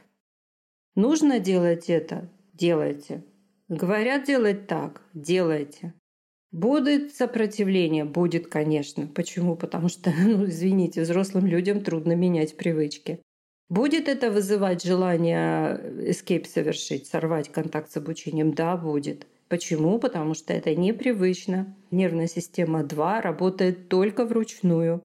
Нужно 0.95 1.39
делать 1.39 1.89
это? 1.89 2.29
Делайте. 2.53 3.23
Говорят 3.69 4.25
делать 4.25 4.67
так? 4.67 5.01
Делайте. 5.13 5.93
Будет 6.51 7.15
сопротивление? 7.15 8.05
Будет, 8.05 8.47
конечно. 8.47 9.07
Почему? 9.07 9.55
Потому 9.55 9.87
что, 9.87 10.11
ну, 10.19 10.45
извините, 10.45 11.01
взрослым 11.01 11.45
людям 11.45 11.81
трудно 11.81 12.13
менять 12.13 12.57
привычки. 12.57 13.21
Будет 13.69 14.07
это 14.07 14.31
вызывать 14.31 14.83
желание 14.83 15.79
escape 16.09 16.47
совершить, 16.47 17.05
сорвать 17.05 17.49
контакт 17.49 17.91
с 17.91 17.97
обучением? 17.97 18.53
Да, 18.53 18.75
будет. 18.75 19.27
Почему? 19.47 19.99
Потому 19.99 20.33
что 20.33 20.53
это 20.53 20.75
непривычно. 20.75 21.75
Нервная 21.91 22.27
система 22.27 22.83
2 22.83 23.21
работает 23.21 23.87
только 23.87 24.25
вручную. 24.25 25.03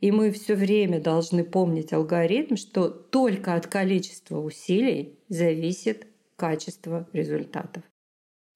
И 0.00 0.12
мы 0.12 0.30
все 0.32 0.54
время 0.54 1.00
должны 1.00 1.44
помнить 1.44 1.92
алгоритм, 1.92 2.56
что 2.56 2.88
только 2.88 3.54
от 3.54 3.66
количества 3.66 4.38
усилий 4.38 5.18
зависит 5.28 6.06
качество 6.36 7.08
результатов. 7.12 7.82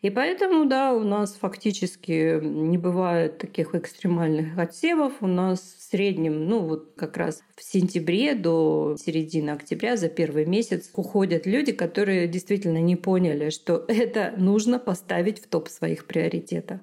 И 0.00 0.10
поэтому, 0.10 0.66
да, 0.66 0.94
у 0.94 1.00
нас 1.00 1.34
фактически 1.34 2.38
не 2.40 2.78
бывает 2.78 3.38
таких 3.38 3.74
экстремальных 3.74 4.56
отсевов. 4.56 5.14
У 5.20 5.26
нас 5.26 5.60
в 5.60 5.82
среднем, 5.82 6.46
ну 6.46 6.60
вот 6.60 6.92
как 6.96 7.16
раз 7.16 7.42
в 7.56 7.64
сентябре 7.64 8.36
до 8.36 8.96
середины 8.96 9.50
октября 9.50 9.96
за 9.96 10.08
первый 10.08 10.46
месяц 10.46 10.90
уходят 10.94 11.46
люди, 11.46 11.72
которые 11.72 12.28
действительно 12.28 12.78
не 12.78 12.94
поняли, 12.94 13.50
что 13.50 13.84
это 13.88 14.34
нужно 14.36 14.78
поставить 14.78 15.40
в 15.42 15.48
топ 15.48 15.68
своих 15.68 16.06
приоритетов. 16.06 16.80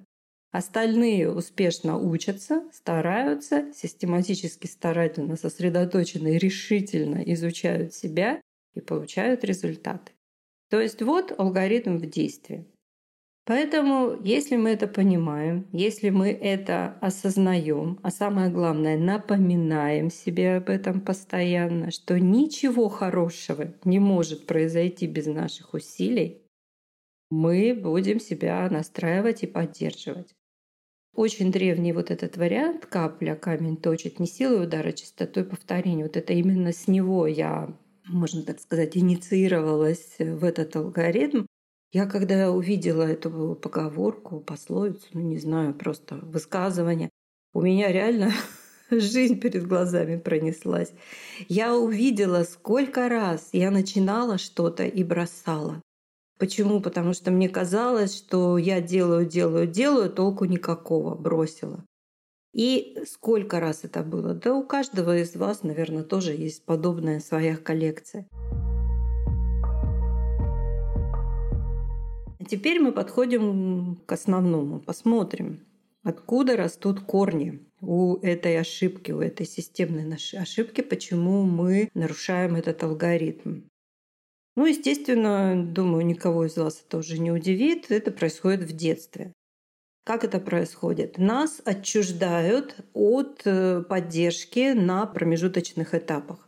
Остальные 0.52 1.32
успешно 1.32 1.98
учатся, 1.98 2.64
стараются, 2.74 3.72
систематически, 3.74 4.68
старательно, 4.68 5.38
сосредоточенно 5.38 6.30
и 6.30 6.38
решительно 6.38 7.22
изучают 7.26 7.94
себя 7.94 8.42
и 8.74 8.82
получают 8.82 9.46
результаты. 9.46 10.12
То 10.70 10.82
есть 10.82 11.02
вот 11.02 11.34
алгоритм 11.38 11.98
в 11.98 12.10
действии. 12.10 12.66
Поэтому, 13.46 14.18
если 14.24 14.56
мы 14.56 14.72
это 14.72 14.88
понимаем, 14.88 15.68
если 15.72 16.10
мы 16.10 16.30
это 16.30 16.98
осознаем, 17.00 18.00
а 18.02 18.10
самое 18.10 18.50
главное, 18.50 18.98
напоминаем 18.98 20.10
себе 20.10 20.56
об 20.56 20.70
этом 20.70 21.00
постоянно, 21.00 21.92
что 21.92 22.20
ничего 22.20 22.90
хорошего 22.90 23.72
не 23.84 24.00
может 24.00 24.48
произойти 24.48 25.06
без 25.06 25.28
наших 25.28 25.76
усилий, 25.76 26.42
мы 27.30 27.80
будем 27.80 28.20
себя 28.20 28.68
настраивать 28.70 29.44
и 29.44 29.48
поддерживать. 29.48 30.34
Очень 31.14 31.52
древний 31.52 31.94
вот 31.94 32.10
этот 32.10 32.38
вариант 32.38 32.88
капля, 32.88 33.36
камень 33.36 33.78
точит 33.78 34.20
не 34.20 34.26
силой 34.26 34.64
удара, 34.64 34.90
а 34.90 34.94
частотой 34.94 35.46
повторения. 35.46 36.04
Вот 36.04 36.18
это 36.18 36.34
именно 36.34 36.74
с 36.74 36.88
него 36.88 37.28
я, 37.28 37.78
можно 38.08 38.42
так 38.42 38.60
сказать, 38.60 38.98
инициировалась 38.98 40.16
в 40.18 40.44
этот 40.44 40.76
алгоритм. 40.76 41.46
Я 41.96 42.06
когда 42.08 42.52
увидела 42.52 43.04
эту 43.04 43.56
поговорку, 43.56 44.42
пословицу, 44.42 45.08
ну 45.14 45.22
не 45.22 45.38
знаю, 45.38 45.74
просто 45.74 46.16
высказывание, 46.18 47.10
у 47.54 47.62
меня 47.62 47.90
реально 47.90 48.34
жизнь 48.92 49.40
перед 49.40 49.66
глазами 49.66 50.18
пронеслась. 50.18 50.92
Я 51.48 51.74
увидела, 51.74 52.44
сколько 52.44 53.08
раз 53.08 53.48
я 53.54 53.72
начинала 53.72 54.38
что-то 54.38 54.84
и 54.84 55.06
бросала. 55.06 55.82
Почему? 56.38 56.82
Потому 56.82 57.14
что 57.14 57.32
мне 57.32 57.48
казалось, 57.48 58.14
что 58.14 58.58
я 58.58 58.82
делаю, 58.82 59.26
делаю, 59.26 59.66
делаю, 59.66 60.10
толку 60.10 60.44
никакого, 60.44 61.16
бросила. 61.16 61.86
И 62.54 62.98
сколько 63.10 63.62
раз 63.62 63.86
это 63.86 64.04
было? 64.04 64.34
Да 64.34 64.54
у 64.54 64.66
каждого 64.66 65.18
из 65.18 65.34
вас, 65.38 65.64
наверное, 65.64 66.04
тоже 66.04 66.34
есть 66.34 66.66
подобная 66.66 67.22
своя 67.22 67.56
коллекция. 67.56 68.28
Теперь 72.48 72.80
мы 72.80 72.92
подходим 72.92 74.02
к 74.06 74.12
основному. 74.12 74.80
Посмотрим, 74.80 75.66
откуда 76.04 76.56
растут 76.56 77.00
корни 77.02 77.60
у 77.82 78.18
этой 78.18 78.60
ошибки, 78.60 79.12
у 79.12 79.22
этой 79.22 79.46
системной 79.46 80.18
ошибки, 80.34 80.82
почему 80.82 81.44
мы 81.44 81.90
нарушаем 81.94 82.56
этот 82.56 82.84
алгоритм. 82.84 83.62
Ну, 84.56 84.66
естественно, 84.66 85.62
думаю, 85.66 86.06
никого 86.06 86.46
из 86.46 86.56
вас 86.56 86.84
это 86.88 86.98
уже 86.98 87.18
не 87.20 87.32
удивит. 87.32 87.92
Это 87.92 88.12
происходит 88.12 88.62
в 88.62 88.74
детстве. 88.74 89.34
Как 90.06 90.24
это 90.24 90.40
происходит? 90.40 91.18
Нас 91.18 91.62
отчуждают 91.66 92.76
от 92.94 93.42
э, 93.46 93.82
поддержки 93.82 94.74
на 94.74 95.08
промежуточных 95.08 95.94
этапах. 95.96 96.48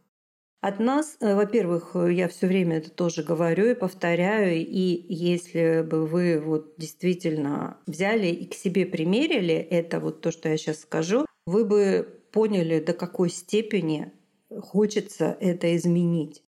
От 0.62 0.80
нас, 0.80 1.18
э, 1.20 1.36
во-первых, 1.36 1.92
э, 1.96 2.14
я 2.14 2.28
все 2.28 2.48
время 2.48 2.78
это 2.78 2.90
тоже 2.90 3.24
говорю 3.24 3.68
и 3.68 3.76
повторяю, 3.76 4.58
и 4.58 5.06
если 5.08 5.82
бы 5.84 6.08
вы 6.08 6.40
вот 6.40 6.74
действительно 6.78 7.78
взяли 7.86 8.28
и 8.28 8.48
к 8.48 8.56
себе 8.56 8.86
примерили 8.86 9.54
это 9.54 10.00
вот 10.00 10.22
то, 10.22 10.32
что 10.32 10.50
я 10.50 10.58
сейчас 10.58 10.80
скажу, 10.82 11.26
вы 11.46 11.64
бы 11.64 12.22
поняли, 12.32 12.80
до 12.80 12.94
какой 12.94 13.30
степени 13.30 14.12
хочется 14.50 15.38
это 15.40 15.76
изменить. 15.76 16.44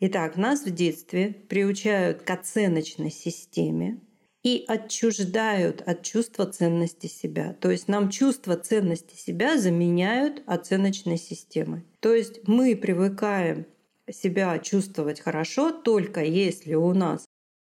Итак, 0.00 0.36
нас 0.36 0.64
в 0.64 0.70
детстве 0.74 1.28
приучают 1.48 2.22
к 2.22 2.30
оценочной 2.30 3.10
системе, 3.10 4.00
и 4.42 4.64
отчуждают 4.66 5.82
от 5.82 6.02
чувства 6.02 6.46
ценности 6.46 7.06
себя. 7.06 7.54
То 7.60 7.70
есть 7.70 7.88
нам 7.88 8.10
чувство 8.10 8.56
ценности 8.56 9.14
себя 9.14 9.58
заменяют 9.58 10.42
оценочной 10.46 11.18
системой. 11.18 11.84
То 12.00 12.14
есть 12.14 12.48
мы 12.48 12.74
привыкаем 12.74 13.66
себя 14.10 14.58
чувствовать 14.58 15.20
хорошо 15.20 15.70
только 15.70 16.24
если 16.24 16.74
у 16.74 16.92
нас 16.94 17.24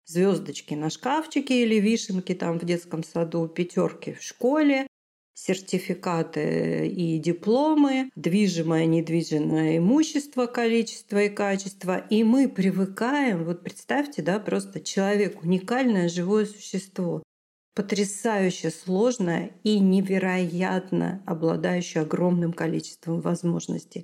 звездочки 0.06 0.74
на 0.74 0.90
шкафчике 0.90 1.64
или 1.64 1.76
вишенки 1.76 2.34
там 2.34 2.60
в 2.60 2.66
детском 2.66 3.04
саду, 3.04 3.48
пятерки 3.48 4.14
в 4.14 4.22
школе, 4.22 4.88
сертификаты 5.34 6.88
и 6.88 7.18
дипломы, 7.20 8.10
движимое, 8.16 8.86
недвижимое 8.86 9.78
имущество, 9.78 10.46
количество 10.46 11.24
и 11.24 11.30
качество. 11.30 11.98
И 12.10 12.24
мы 12.24 12.48
привыкаем, 12.48 13.44
вот 13.44 13.64
представьте, 13.64 14.22
да, 14.22 14.40
просто 14.40 14.80
человек 14.80 15.42
уникальное 15.44 16.10
живое 16.10 16.46
существо, 16.46 17.24
потрясающе 17.76 18.70
сложное 18.70 19.52
и 19.64 19.80
невероятно 19.80 21.24
обладающее 21.26 22.04
огромным 22.04 22.54
количеством 22.54 23.22
возможностей. 23.22 24.04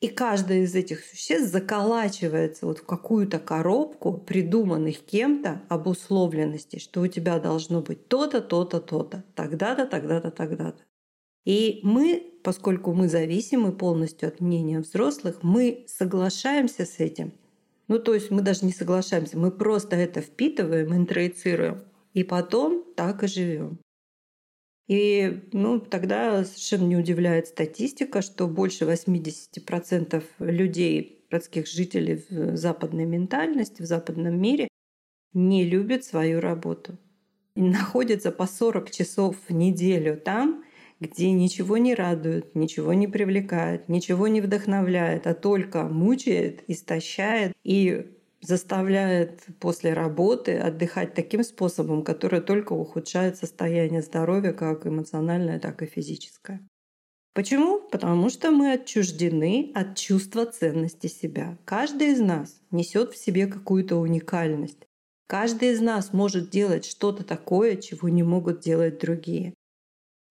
И 0.00 0.08
каждое 0.08 0.64
из 0.64 0.74
этих 0.74 1.04
существ 1.04 1.50
заколачивается 1.50 2.66
вот 2.66 2.78
в 2.78 2.84
какую-то 2.84 3.38
коробку 3.38 4.12
придуманных 4.12 4.98
кем-то 4.98 5.62
обусловленностей, 5.68 6.78
что 6.78 7.00
у 7.00 7.06
тебя 7.06 7.38
должно 7.38 7.80
быть 7.80 8.08
то-то, 8.08 8.40
то-то, 8.40 8.80
то-то, 8.80 9.24
тогда-то, 9.34 9.86
тогда-то, 9.86 10.30
тогда-то. 10.30 10.82
И 11.44 11.80
мы, 11.82 12.34
поскольку 12.42 12.92
мы 12.92 13.08
зависимы 13.08 13.72
полностью 13.72 14.28
от 14.28 14.40
мнения 14.40 14.80
взрослых, 14.80 15.38
мы 15.42 15.84
соглашаемся 15.88 16.84
с 16.84 16.98
этим. 16.98 17.32
Ну, 17.88 17.98
то 17.98 18.14
есть 18.14 18.30
мы 18.30 18.40
даже 18.42 18.64
не 18.64 18.72
соглашаемся, 18.72 19.38
мы 19.38 19.50
просто 19.50 19.96
это 19.96 20.22
впитываем, 20.22 20.94
интроицируем, 20.94 21.82
и 22.14 22.24
потом 22.24 22.84
так 22.96 23.22
и 23.22 23.26
живем. 23.26 23.78
И 24.86 25.48
ну, 25.52 25.80
тогда 25.80 26.44
совершенно 26.44 26.86
не 26.86 26.96
удивляет 26.96 27.48
статистика, 27.48 28.20
что 28.20 28.46
больше 28.46 28.84
80% 28.84 30.22
людей, 30.40 31.24
городских 31.30 31.66
жителей 31.66 32.24
в 32.28 32.56
западной 32.56 33.06
ментальности, 33.06 33.80
в 33.80 33.86
западном 33.86 34.38
мире, 34.40 34.68
не 35.32 35.64
любят 35.64 36.04
свою 36.04 36.40
работу. 36.40 36.98
И 37.56 37.62
находятся 37.62 38.30
по 38.30 38.46
40 38.46 38.90
часов 38.90 39.36
в 39.48 39.52
неделю 39.52 40.20
там, 40.22 40.64
где 41.00 41.30
ничего 41.30 41.78
не 41.78 41.94
радует, 41.94 42.54
ничего 42.54 42.92
не 42.92 43.06
привлекает, 43.06 43.88
ничего 43.88 44.28
не 44.28 44.40
вдохновляет, 44.40 45.26
а 45.26 45.34
только 45.34 45.84
мучает, 45.84 46.62
истощает 46.68 47.52
и 47.62 48.06
заставляет 48.46 49.42
после 49.58 49.94
работы 49.94 50.58
отдыхать 50.58 51.14
таким 51.14 51.42
способом, 51.42 52.04
который 52.04 52.40
только 52.40 52.74
ухудшает 52.74 53.36
состояние 53.36 54.02
здоровья, 54.02 54.52
как 54.52 54.86
эмоциональное, 54.86 55.58
так 55.58 55.82
и 55.82 55.86
физическое. 55.86 56.60
Почему? 57.32 57.80
Потому 57.90 58.30
что 58.30 58.50
мы 58.50 58.72
отчуждены 58.72 59.72
от 59.74 59.96
чувства 59.96 60.46
ценности 60.46 61.06
себя. 61.06 61.58
Каждый 61.64 62.12
из 62.12 62.20
нас 62.20 62.60
несет 62.70 63.12
в 63.12 63.16
себе 63.16 63.46
какую-то 63.46 63.96
уникальность. 63.96 64.86
Каждый 65.26 65.72
из 65.72 65.80
нас 65.80 66.12
может 66.12 66.50
делать 66.50 66.84
что-то 66.84 67.24
такое, 67.24 67.76
чего 67.76 68.08
не 68.08 68.22
могут 68.22 68.60
делать 68.60 69.00
другие. 69.00 69.54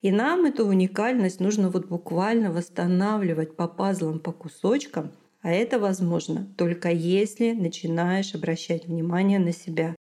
И 0.02 0.12
нам 0.12 0.45
эту 0.45 0.65
уникальность 0.65 1.39
нужно 1.39 1.69
вот 1.69 1.88
буквально 1.88 2.52
восстанавливать 2.52 3.56
по 3.56 3.67
пазлам, 3.67 4.19
по 4.19 4.32
кусочкам– 4.32 5.12
а 5.43 5.51
это 5.51 5.77
возможно 5.77 6.47
только 6.58 6.89
если 6.89 7.51
начинаешь 7.51 8.34
обращать 8.34 8.86
внимание 8.86 9.39
на 9.39 9.51
себя, 9.51 9.93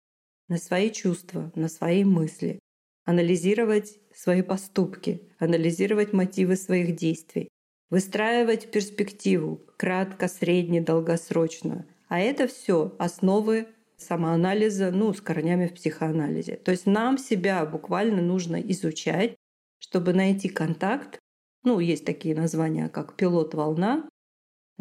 на 0.48 0.58
свои 0.58 0.92
чувства, 0.92 1.52
на 1.56 1.68
свои 1.68 2.04
мысли, 2.04 2.60
анализировать 3.06 4.00
свои 4.16 4.44
поступки, 4.44 5.30
анализировать 5.40 6.14
мотивы 6.14 6.56
своих 6.56 6.96
действий, 6.96 7.50
выстраивать 7.90 8.70
перспективу 8.70 9.62
кратко, 9.78 10.28
средне, 10.28 10.80
долгосрочную. 10.80 11.86
А 12.08 12.20
это 12.20 12.48
все 12.48 12.96
основы 13.00 13.68
самоанализа, 13.98 14.92
ну, 14.92 15.12
с 15.12 15.22
корнями 15.22 15.68
в 15.68 15.74
психоанализе. 15.74 16.58
То 16.58 16.70
есть 16.70 16.86
нам 16.86 17.18
себя 17.18 17.66
буквально 17.66 18.22
нужно 18.22 18.58
изучать, 18.58 19.36
чтобы 19.80 20.14
найти 20.14 20.50
контакт. 20.50 21.18
Ну, 21.64 21.80
есть 21.80 22.06
такие 22.06 22.36
названия, 22.36 22.90
как 22.90 23.16
пилот-волна, 23.16 24.08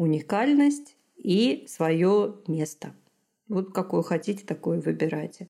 уникальность 0.01 0.97
и 1.15 1.65
свое 1.67 2.35
место. 2.47 2.95
Вот 3.47 3.71
какое 3.71 4.01
хотите, 4.01 4.45
такое 4.45 4.81
выбирайте. 4.81 5.47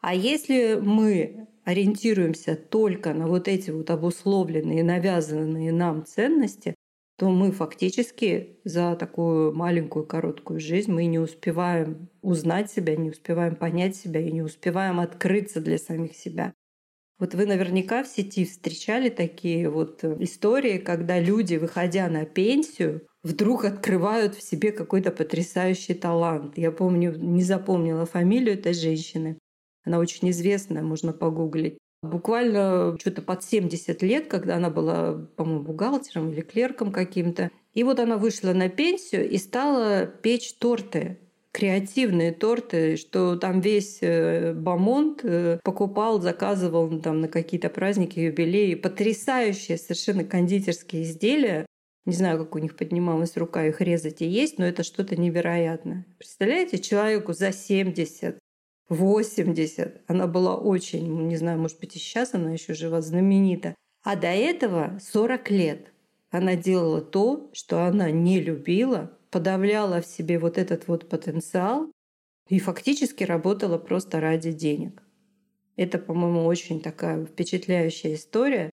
А 0.00 0.14
если 0.14 0.78
мы 0.80 1.48
ориентируемся 1.64 2.56
только 2.56 3.12
на 3.12 3.26
вот 3.26 3.46
эти 3.46 3.70
вот 3.70 3.90
обусловленные, 3.90 4.82
навязанные 4.82 5.72
нам 5.72 6.06
ценности, 6.06 6.74
то 7.18 7.28
мы 7.28 7.52
фактически 7.52 8.58
за 8.64 8.96
такую 8.96 9.52
маленькую 9.52 10.06
короткую 10.06 10.58
жизнь 10.58 10.90
мы 10.90 11.04
не 11.04 11.18
успеваем 11.18 12.08
узнать 12.22 12.70
себя, 12.70 12.96
не 12.96 13.10
успеваем 13.10 13.54
понять 13.54 13.94
себя 13.94 14.20
и 14.20 14.32
не 14.32 14.40
успеваем 14.40 14.98
открыться 14.98 15.60
для 15.60 15.76
самих 15.76 16.16
себя. 16.16 16.54
Вот 17.20 17.34
вы 17.34 17.44
наверняка 17.44 18.02
в 18.02 18.08
сети 18.08 18.46
встречали 18.46 19.10
такие 19.10 19.68
вот 19.68 20.02
истории, 20.04 20.78
когда 20.78 21.20
люди, 21.20 21.56
выходя 21.56 22.08
на 22.08 22.24
пенсию, 22.24 23.06
вдруг 23.22 23.66
открывают 23.66 24.34
в 24.34 24.42
себе 24.42 24.72
какой-то 24.72 25.10
потрясающий 25.10 25.92
талант. 25.92 26.56
Я 26.56 26.72
помню, 26.72 27.14
не 27.14 27.42
запомнила 27.42 28.06
фамилию 28.06 28.54
этой 28.54 28.72
женщины. 28.72 29.38
Она 29.84 29.98
очень 29.98 30.30
известная, 30.30 30.82
можно 30.82 31.12
погуглить. 31.12 31.76
Буквально 32.02 32.96
что-то 32.98 33.20
под 33.20 33.44
70 33.44 34.00
лет, 34.00 34.26
когда 34.26 34.56
она 34.56 34.70
была, 34.70 35.12
по-моему, 35.36 35.60
бухгалтером 35.60 36.32
или 36.32 36.40
клерком 36.40 36.90
каким-то. 36.90 37.50
И 37.74 37.84
вот 37.84 38.00
она 38.00 38.16
вышла 38.16 38.54
на 38.54 38.70
пенсию 38.70 39.28
и 39.28 39.36
стала 39.36 40.06
печь 40.06 40.54
торты 40.54 41.18
креативные 41.52 42.32
торты, 42.32 42.96
что 42.96 43.36
там 43.36 43.60
весь 43.60 43.98
э, 44.00 44.52
Бамонт 44.54 45.20
э, 45.24 45.58
покупал, 45.64 46.20
заказывал 46.20 47.00
там 47.00 47.20
на 47.20 47.28
какие-то 47.28 47.68
праздники, 47.68 48.20
юбилеи. 48.20 48.74
Потрясающие 48.74 49.76
совершенно 49.78 50.24
кондитерские 50.24 51.02
изделия. 51.02 51.66
Не 52.06 52.14
знаю, 52.14 52.38
как 52.38 52.54
у 52.54 52.58
них 52.58 52.76
поднималась 52.76 53.36
рука 53.36 53.66
их 53.66 53.80
резать 53.80 54.22
и 54.22 54.26
есть, 54.26 54.58
но 54.58 54.64
это 54.64 54.82
что-то 54.84 55.16
невероятное. 55.16 56.06
Представляете, 56.18 56.78
человеку 56.78 57.32
за 57.32 57.52
70, 57.52 58.38
80, 58.88 60.02
она 60.06 60.26
была 60.26 60.56
очень, 60.56 61.26
не 61.28 61.36
знаю, 61.36 61.58
может 61.58 61.78
быть 61.78 61.96
и 61.96 61.98
сейчас 61.98 62.34
она 62.34 62.52
еще 62.52 62.74
жива, 62.74 63.00
знаменита. 63.00 63.74
А 64.02 64.16
до 64.16 64.28
этого 64.28 64.98
40 65.00 65.50
лет 65.50 65.92
она 66.30 66.56
делала 66.56 67.00
то, 67.00 67.50
что 67.52 67.84
она 67.84 68.10
не 68.10 68.40
любила, 68.40 69.16
подавляла 69.30 70.00
в 70.00 70.06
себе 70.06 70.38
вот 70.38 70.58
этот 70.58 70.88
вот 70.88 71.08
потенциал 71.08 71.90
и 72.48 72.58
фактически 72.58 73.24
работала 73.24 73.78
просто 73.78 74.20
ради 74.20 74.52
денег. 74.52 75.02
Это, 75.76 75.98
по-моему, 75.98 76.44
очень 76.44 76.80
такая 76.80 77.24
впечатляющая 77.24 78.14
история. 78.14 78.70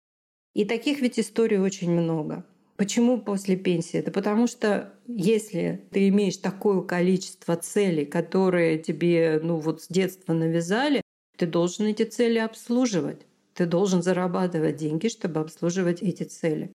И 0.53 0.65
таких 0.65 1.01
ведь 1.01 1.19
историй 1.19 1.57
очень 1.57 1.91
много. 1.91 2.45
Почему 2.77 3.19
после 3.19 3.55
пенсии? 3.55 3.99
Это 3.99 4.11
потому 4.11 4.47
что 4.47 4.93
если 5.07 5.85
ты 5.91 6.07
имеешь 6.09 6.37
такое 6.37 6.81
количество 6.81 7.55
целей, 7.55 8.05
которые 8.05 8.77
тебе 8.79 9.39
ну, 9.43 9.57
вот 9.57 9.83
с 9.83 9.87
детства 9.87 10.33
навязали, 10.33 11.01
ты 11.37 11.45
должен 11.47 11.87
эти 11.87 12.03
цели 12.03 12.37
обслуживать. 12.37 13.21
Ты 13.53 13.65
должен 13.65 14.01
зарабатывать 14.01 14.77
деньги, 14.77 15.07
чтобы 15.07 15.39
обслуживать 15.39 16.01
эти 16.01 16.23
цели. 16.23 16.71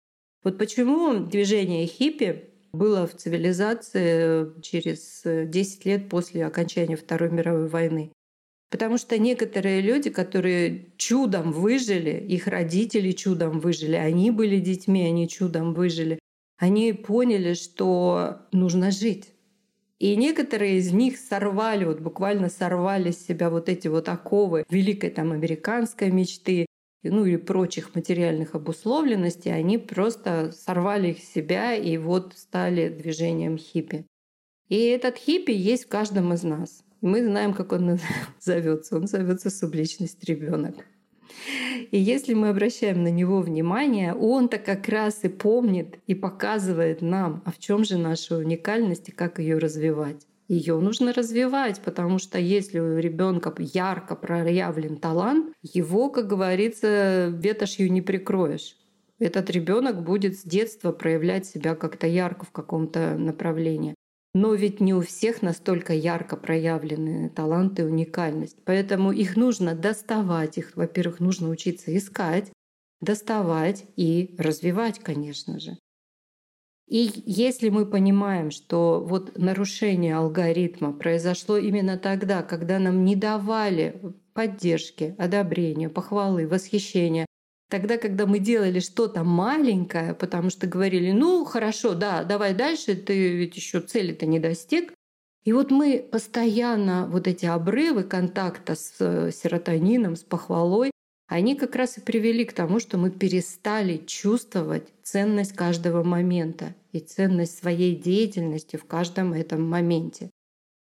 Вот 0.43 0.57
почему 0.57 1.19
движение 1.19 1.87
хиппи 1.87 2.49
было 2.75 3.07
в 3.07 3.15
цивилизации 3.15 4.61
через 4.61 5.21
10 5.25 5.85
лет 5.85 6.09
после 6.09 6.45
окончания 6.45 6.95
Второй 6.95 7.31
мировой 7.31 7.67
войны. 7.67 8.11
Потому 8.69 8.97
что 8.97 9.17
некоторые 9.17 9.81
люди, 9.81 10.09
которые 10.09 10.93
чудом 10.97 11.51
выжили, 11.51 12.11
их 12.11 12.47
родители 12.47 13.11
чудом 13.11 13.59
выжили, 13.59 13.95
они 13.95 14.31
были 14.31 14.59
детьми, 14.59 15.03
они 15.05 15.29
чудом 15.29 15.73
выжили, 15.73 16.19
они 16.57 16.93
поняли, 16.93 17.53
что 17.53 18.39
нужно 18.51 18.91
жить. 18.91 19.31
И 19.99 20.15
некоторые 20.17 20.77
из 20.77 20.91
них 20.91 21.17
сорвали, 21.17 21.85
вот 21.85 22.01
буквально 22.01 22.49
сорвали 22.49 23.11
с 23.11 23.25
себя 23.25 23.49
вот 23.49 23.69
эти 23.69 23.87
вот 23.87 24.09
оковы 24.09 24.65
великой 24.69 25.09
там 25.09 25.31
американской 25.31 26.11
мечты, 26.11 26.65
ну 27.09 27.25
или 27.25 27.37
прочих 27.37 27.95
материальных 27.95 28.55
обусловленностей, 28.55 29.53
они 29.53 29.77
просто 29.77 30.51
сорвали 30.51 31.09
их 31.09 31.19
с 31.19 31.31
себя 31.31 31.75
и 31.75 31.97
вот 31.97 32.33
стали 32.35 32.89
движением 32.89 33.57
хиппи. 33.57 34.05
И 34.69 34.77
этот 34.85 35.17
хиппи 35.17 35.51
есть 35.51 35.85
в 35.85 35.89
каждом 35.89 36.33
из 36.33 36.43
нас. 36.43 36.83
И 37.01 37.05
мы 37.05 37.23
знаем, 37.23 37.53
как 37.53 37.71
он 37.71 37.99
зовется. 38.39 38.97
Он 38.97 39.07
зовется 39.07 39.49
субличность 39.49 40.23
ребенок. 40.23 40.75
И 41.91 41.97
если 41.97 42.33
мы 42.33 42.49
обращаем 42.49 43.03
на 43.03 43.11
него 43.11 43.41
внимание, 43.41 44.13
он-то 44.13 44.57
как 44.57 44.87
раз 44.87 45.23
и 45.23 45.29
помнит 45.29 45.99
и 46.07 46.15
показывает 46.15 47.01
нам, 47.01 47.43
а 47.45 47.51
в 47.51 47.59
чем 47.59 47.83
же 47.83 47.97
наша 47.97 48.37
уникальность 48.37 49.09
и 49.09 49.11
как 49.11 49.39
ее 49.39 49.57
развивать 49.57 50.25
ее 50.47 50.79
нужно 50.79 51.13
развивать, 51.13 51.81
потому 51.81 52.19
что 52.19 52.37
если 52.37 52.79
у 52.79 52.97
ребенка 52.97 53.53
ярко 53.57 54.15
проявлен 54.15 54.97
талант, 54.97 55.53
его, 55.61 56.09
как 56.09 56.27
говорится, 56.27 57.27
ветошью 57.27 57.91
не 57.91 58.01
прикроешь. 58.01 58.77
Этот 59.17 59.49
ребенок 59.49 60.03
будет 60.03 60.37
с 60.37 60.43
детства 60.43 60.91
проявлять 60.91 61.45
себя 61.45 61.75
как-то 61.75 62.05
ярко 62.05 62.45
в 62.45 62.51
каком-то 62.51 63.17
направлении. 63.17 63.95
Но 64.33 64.53
ведь 64.53 64.81
не 64.81 64.93
у 64.93 64.99
всех 64.99 65.41
настолько 65.41 65.93
ярко 65.93 66.35
проявлены 66.35 67.29
таланты 67.29 67.83
и 67.83 67.85
уникальность. 67.85 68.57
Поэтому 68.65 69.13
их 69.13 69.37
нужно 69.37 69.73
доставать, 69.73 70.57
их, 70.57 70.75
во-первых, 70.75 71.21
нужно 71.21 71.49
учиться 71.49 71.95
искать, 71.95 72.51
доставать 72.99 73.85
и 73.95 74.35
развивать, 74.37 74.99
конечно 74.99 75.59
же. 75.59 75.77
И 76.87 77.11
если 77.25 77.69
мы 77.69 77.85
понимаем, 77.85 78.51
что 78.51 79.03
вот 79.03 79.37
нарушение 79.37 80.15
алгоритма 80.15 80.93
произошло 80.93 81.57
именно 81.57 81.97
тогда, 81.97 82.43
когда 82.43 82.77
нам 82.77 83.03
не 83.03 83.15
давали 83.15 83.99
поддержки, 84.33 85.15
одобрения, 85.17 85.89
похвалы, 85.89 86.47
восхищения, 86.47 87.25
Тогда, 87.67 87.97
когда 87.97 88.27
мы 88.27 88.37
делали 88.39 88.79
что-то 88.79 89.23
маленькое, 89.23 90.13
потому 90.13 90.51
что 90.51 90.67
говорили, 90.67 91.11
ну 91.11 91.43
хорошо, 91.45 91.95
да, 91.95 92.23
давай 92.23 92.53
дальше, 92.53 92.95
ты 92.95 93.35
ведь 93.35 93.55
еще 93.55 93.81
цели-то 93.81 94.27
не 94.27 94.39
достиг. 94.39 94.93
И 95.45 95.51
вот 95.51 95.71
мы 95.71 96.07
постоянно, 96.11 97.07
вот 97.07 97.27
эти 97.27 97.45
обрывы 97.45 98.03
контакта 98.03 98.75
с 98.75 98.95
э, 98.99 99.31
серотонином, 99.31 100.15
с 100.15 100.23
похвалой, 100.23 100.91
они 101.27 101.55
как 101.55 101.75
раз 101.75 101.97
и 101.97 102.01
привели 102.01 102.45
к 102.45 102.53
тому, 102.53 102.79
что 102.79 102.97
мы 102.97 103.09
перестали 103.09 103.97
чувствовать 103.97 104.87
ценность 105.03 105.53
каждого 105.53 106.03
момента 106.03 106.75
и 106.91 106.99
ценность 106.99 107.57
своей 107.57 107.95
деятельности 107.95 108.75
в 108.75 108.85
каждом 108.85 109.33
этом 109.33 109.63
моменте. 109.63 110.29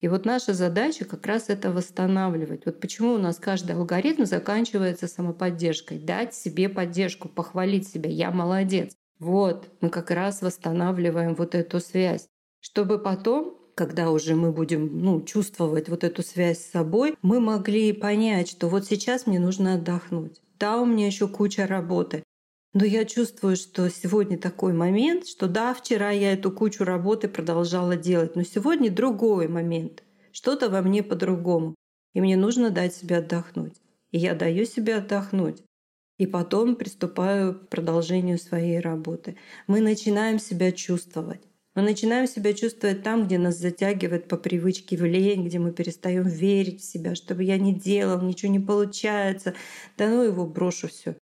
И 0.01 0.09
вот 0.09 0.25
наша 0.25 0.53
задача 0.53 1.05
как 1.05 1.25
раз 1.27 1.45
это 1.47 1.71
восстанавливать. 1.71 2.65
Вот 2.65 2.81
почему 2.81 3.13
у 3.13 3.17
нас 3.17 3.37
каждый 3.37 3.75
алгоритм 3.75 4.25
заканчивается 4.25 5.07
самоподдержкой. 5.07 5.97
Дать 5.97 6.33
себе 6.33 6.67
поддержку, 6.67 7.29
похвалить 7.29 7.87
себя. 7.87 8.09
Я 8.09 8.31
молодец. 8.31 8.91
Вот, 9.19 9.69
мы 9.79 9.89
как 9.89 10.11
раз 10.11 10.41
восстанавливаем 10.41 11.35
вот 11.35 11.55
эту 11.55 11.79
связь. 11.79 12.27
Чтобы 12.59 12.99
потом 12.99 13.57
когда 13.75 14.11
уже 14.11 14.35
мы 14.35 14.51
будем 14.51 14.99
ну, 14.99 15.21
чувствовать 15.21 15.89
вот 15.89 16.03
эту 16.03 16.23
связь 16.23 16.59
с 16.59 16.71
собой, 16.71 17.15
мы 17.21 17.39
могли 17.39 17.93
понять, 17.93 18.49
что 18.49 18.67
вот 18.67 18.85
сейчас 18.85 19.25
мне 19.27 19.39
нужно 19.39 19.75
отдохнуть. 19.75 20.41
Да, 20.59 20.79
у 20.79 20.85
меня 20.85 21.07
еще 21.07 21.27
куча 21.27 21.67
работы. 21.67 22.23
Но 22.73 22.85
я 22.85 23.05
чувствую, 23.05 23.55
что 23.55 23.89
сегодня 23.89 24.37
такой 24.37 24.73
момент, 24.73 25.27
что 25.27 25.47
да, 25.47 25.73
вчера 25.73 26.09
я 26.09 26.33
эту 26.33 26.51
кучу 26.51 26.83
работы 26.83 27.27
продолжала 27.27 27.95
делать, 27.95 28.35
но 28.35 28.43
сегодня 28.43 28.89
другой 28.89 29.47
момент. 29.47 30.03
Что-то 30.31 30.69
во 30.69 30.81
мне 30.81 31.03
по-другому. 31.03 31.75
И 32.13 32.21
мне 32.21 32.35
нужно 32.35 32.71
дать 32.71 32.95
себе 32.95 33.17
отдохнуть. 33.17 33.75
И 34.11 34.17
я 34.17 34.33
даю 34.33 34.65
себе 34.65 34.95
отдохнуть. 34.95 35.63
И 36.17 36.25
потом 36.25 36.75
приступаю 36.75 37.53
к 37.55 37.69
продолжению 37.69 38.39
своей 38.39 38.79
работы. 38.79 39.37
Мы 39.67 39.81
начинаем 39.81 40.39
себя 40.39 40.71
чувствовать. 40.71 41.41
Мы 41.75 41.81
начинаем 41.81 42.27
себя 42.27 42.53
чувствовать 42.53 43.01
там, 43.01 43.25
где 43.25 43.39
нас 43.39 43.57
затягивает 43.57 44.27
по 44.27 44.37
привычке 44.37 44.95
в 44.95 45.05
лень, 45.05 45.43
где 45.43 45.57
мы 45.57 45.71
перестаем 45.71 46.27
верить 46.27 46.81
в 46.81 46.85
себя, 46.85 47.15
чтобы 47.15 47.43
я 47.43 47.57
не 47.57 47.73
делал, 47.73 48.21
ничего 48.21 48.51
не 48.51 48.59
получается. 48.59 49.55
Да 49.97 50.07
ну 50.07 50.21
его 50.21 50.45
брошу 50.45 50.87
все. 50.87 51.17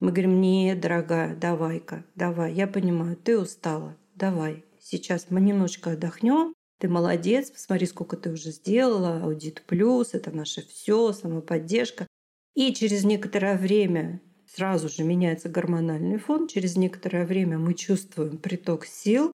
Мы 0.00 0.10
говорим, 0.10 0.42
нет, 0.42 0.80
дорогая, 0.80 1.34
давай-ка, 1.34 2.04
давай, 2.14 2.52
я 2.52 2.66
понимаю, 2.66 3.16
ты 3.16 3.38
устала, 3.38 3.96
давай, 4.14 4.62
сейчас 4.78 5.28
мы 5.30 5.40
немножко 5.40 5.92
отдохнем, 5.92 6.52
ты 6.78 6.88
молодец, 6.88 7.50
посмотри, 7.50 7.86
сколько 7.86 8.18
ты 8.18 8.30
уже 8.30 8.50
сделала, 8.50 9.22
аудит 9.22 9.62
плюс, 9.66 10.12
это 10.12 10.30
наше 10.30 10.66
все, 10.66 11.14
самоподдержка. 11.14 12.06
И 12.54 12.74
через 12.74 13.04
некоторое 13.04 13.56
время 13.56 14.20
сразу 14.54 14.90
же 14.90 15.04
меняется 15.04 15.48
гормональный 15.48 16.18
фон, 16.18 16.48
через 16.48 16.76
некоторое 16.76 17.24
время 17.24 17.58
мы 17.58 17.72
чувствуем 17.72 18.36
приток 18.36 18.84
сил, 18.84 19.32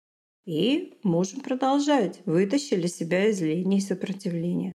и 0.45 0.99
можем 1.03 1.41
продолжать. 1.41 2.21
Вытащили 2.25 2.87
себя 2.87 3.29
из 3.29 3.41
лени 3.41 3.79
и 3.79 3.81
сопротивления. 3.81 4.73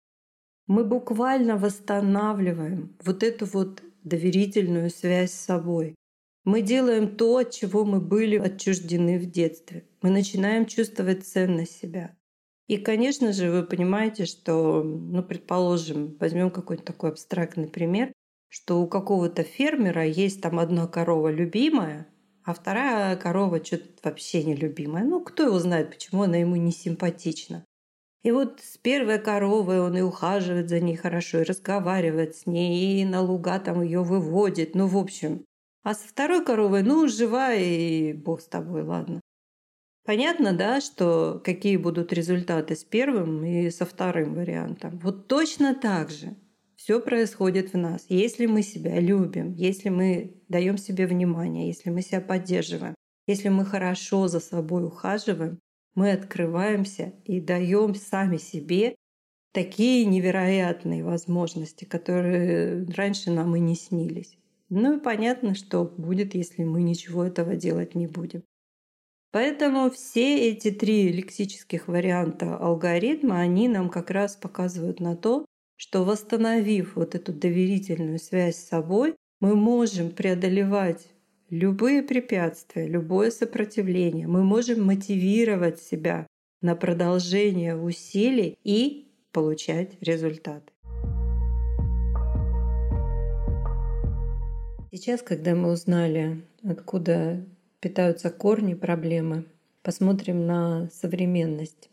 Мы 0.67 0.84
буквально 0.84 1.58
восстанавливаем 1.58 2.95
вот 3.03 3.23
эту 3.23 3.45
вот 3.45 3.82
доверительную 4.03 4.89
связь 4.89 5.32
с 5.32 5.45
собой. 5.45 5.95
Мы 6.43 6.62
делаем 6.62 7.15
то, 7.17 7.38
от 7.38 7.51
чего 7.51 7.84
мы 7.84 7.99
были 7.99 8.38
отчуждены 8.38 9.19
в 9.19 9.30
детстве. 9.30 9.86
Мы 10.01 10.10
начинаем 10.10 10.65
чувствовать 10.65 11.25
ценность 11.25 11.77
себя. 11.77 12.15
И, 12.67 12.77
конечно 12.77 13.32
же, 13.32 13.49
вы 13.49 13.63
понимаете, 13.63 14.25
что, 14.25 14.84
ну, 14.84 15.23
предположим, 15.23 16.17
возьмем 16.19 16.51
какой-то 16.51 16.84
такой 16.84 17.12
абстрактный 17.12 17.67
пример, 17.67 18.12
что 18.49 18.82
у 18.82 18.88
какого-то 18.88 19.43
фермера 19.43 20.06
есть 20.06 20.41
там 20.41 20.60
одна 20.60 20.88
корова 20.88 21.30
любимая, 21.32 22.08
а 22.47 22.53
вторая 22.53 23.17
корова 23.17 23.63
что-то 23.63 23.89
вообще 24.03 24.41
нелюбимая. 24.41 25.03
Ну, 25.03 25.19
кто 25.21 25.43
его 25.43 25.60
знает, 25.60 25.89
почему 25.89 26.23
она 26.23 26.38
ему 26.38 26.55
не 26.55 26.71
симпатична. 26.71 27.65
И 28.23 28.31
вот 28.31 28.62
с 28.62 28.77
первой 28.77 29.19
коровой 29.19 29.81
он 29.81 29.97
и 29.97 30.01
ухаживает 30.01 30.69
за 30.69 30.79
ней 30.79 30.95
хорошо, 30.95 31.41
и 31.41 31.43
разговаривает 31.43 32.38
с 32.38 32.45
ней, 32.45 33.01
и 33.01 33.05
на 33.05 33.21
луга 33.21 33.60
там 33.60 33.81
ее 33.81 34.01
выводит. 34.01 34.75
Ну, 34.75 34.88
в 34.88 34.97
общем. 34.97 35.43
А 35.83 35.93
со 35.93 36.07
второй 36.07 36.43
коровой, 36.45 36.83
ну, 36.83 37.05
жива, 37.10 37.53
и 37.53 38.13
бог 38.13 38.39
с 38.39 38.47
тобой, 38.47 38.83
ладно. 38.83 39.19
Понятно, 40.05 40.53
да, 40.53 40.79
что 40.79 41.41
какие 41.43 41.75
будут 41.75 42.13
результаты 42.13 42.77
с 42.77 42.86
первым 42.86 43.43
и 43.43 43.69
со 43.71 43.86
вторым 43.86 44.36
вариантом. 44.36 44.99
Вот 44.99 45.27
точно 45.27 45.75
так 45.75 46.12
же 46.12 46.38
все 46.88 47.02
происходит 47.02 47.73
в 47.73 47.78
нас. 47.78 48.06
Если 48.08 48.45
мы 48.45 48.62
себя 48.62 48.97
любим, 49.02 49.52
если 49.52 49.89
мы 49.89 50.41
даем 50.47 50.78
себе 50.78 51.06
внимание, 51.06 51.67
если 51.67 51.89
мы 51.89 52.02
себя 52.02 52.21
поддерживаем, 52.21 52.95
если 53.28 53.50
мы 53.50 53.65
хорошо 53.65 54.30
за 54.30 54.39
собой 54.39 54.86
ухаживаем, 54.86 55.60
мы 55.95 56.13
открываемся 56.13 57.13
и 57.26 57.41
даем 57.41 57.93
сами 57.93 58.38
себе 58.38 58.95
такие 59.52 60.06
невероятные 60.06 61.04
возможности, 61.04 61.84
которые 61.84 62.86
раньше 62.86 63.32
нам 63.32 63.54
и 63.58 63.60
не 63.60 63.76
снились. 63.76 64.38
Ну 64.69 64.95
и 64.95 65.02
понятно, 65.02 65.56
что 65.56 65.84
будет, 65.84 66.36
если 66.36 66.63
мы 66.63 66.82
ничего 66.84 67.26
этого 67.26 67.58
делать 67.58 67.95
не 67.95 68.08
будем. 68.08 68.43
Поэтому 69.34 69.91
все 69.91 70.52
эти 70.52 70.71
три 70.71 71.12
лексических 71.12 71.89
варианта 71.89 72.56
алгоритма, 72.56 73.41
они 73.41 73.67
нам 73.67 73.89
как 73.89 74.10
раз 74.10 74.38
показывают 74.38 75.02
на 75.02 75.17
то, 75.17 75.43
что 75.77 76.03
восстановив 76.03 76.95
вот 76.95 77.15
эту 77.15 77.31
доверительную 77.31 78.19
связь 78.19 78.57
с 78.57 78.67
собой, 78.67 79.15
мы 79.39 79.55
можем 79.55 80.09
преодолевать 80.09 81.07
любые 81.49 82.01
препятствия, 82.01 82.87
любое 82.87 83.29
сопротивление. 83.29 84.27
Мы 84.27 84.43
можем 84.43 84.83
мотивировать 84.83 85.79
себя 85.79 86.27
на 86.61 86.75
продолжение 86.75 87.77
усилий 87.77 88.57
и 88.63 89.07
получать 89.31 89.91
результаты. 90.01 90.73
Сейчас, 94.91 95.21
когда 95.21 95.53
мы 95.53 95.71
узнали, 95.71 96.41
откуда 96.63 97.45
питаются 97.79 98.31
корни 98.31 98.73
проблемы, 98.73 99.45
посмотрим 99.83 100.47
на 100.47 100.89
современность. 100.91 101.91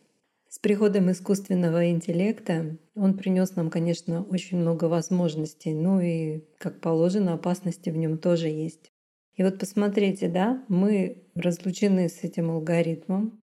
С 0.54 0.60
приходом 0.60 1.10
искусственного 1.10 1.90
интеллекта 1.90 2.78
он 2.94 3.16
принес 3.16 3.56
нам, 3.56 3.70
конечно, 3.70 4.22
очень 4.22 4.58
много 4.58 4.84
возможностей, 4.84 5.74
ну 5.74 6.00
и, 6.00 6.44
как 6.58 6.80
положено, 6.80 7.34
опасности 7.34 7.90
в 7.90 7.96
нем 7.96 8.18
тоже 8.18 8.46
есть. 8.46 8.92
И 9.34 9.42
вот 9.42 9.58
посмотрите, 9.58 10.28
да, 10.28 10.64
мы 10.68 11.24
разлучены 11.34 12.08
с 12.08 12.22
этим 12.22 12.52
алгоритмом, 12.52 13.42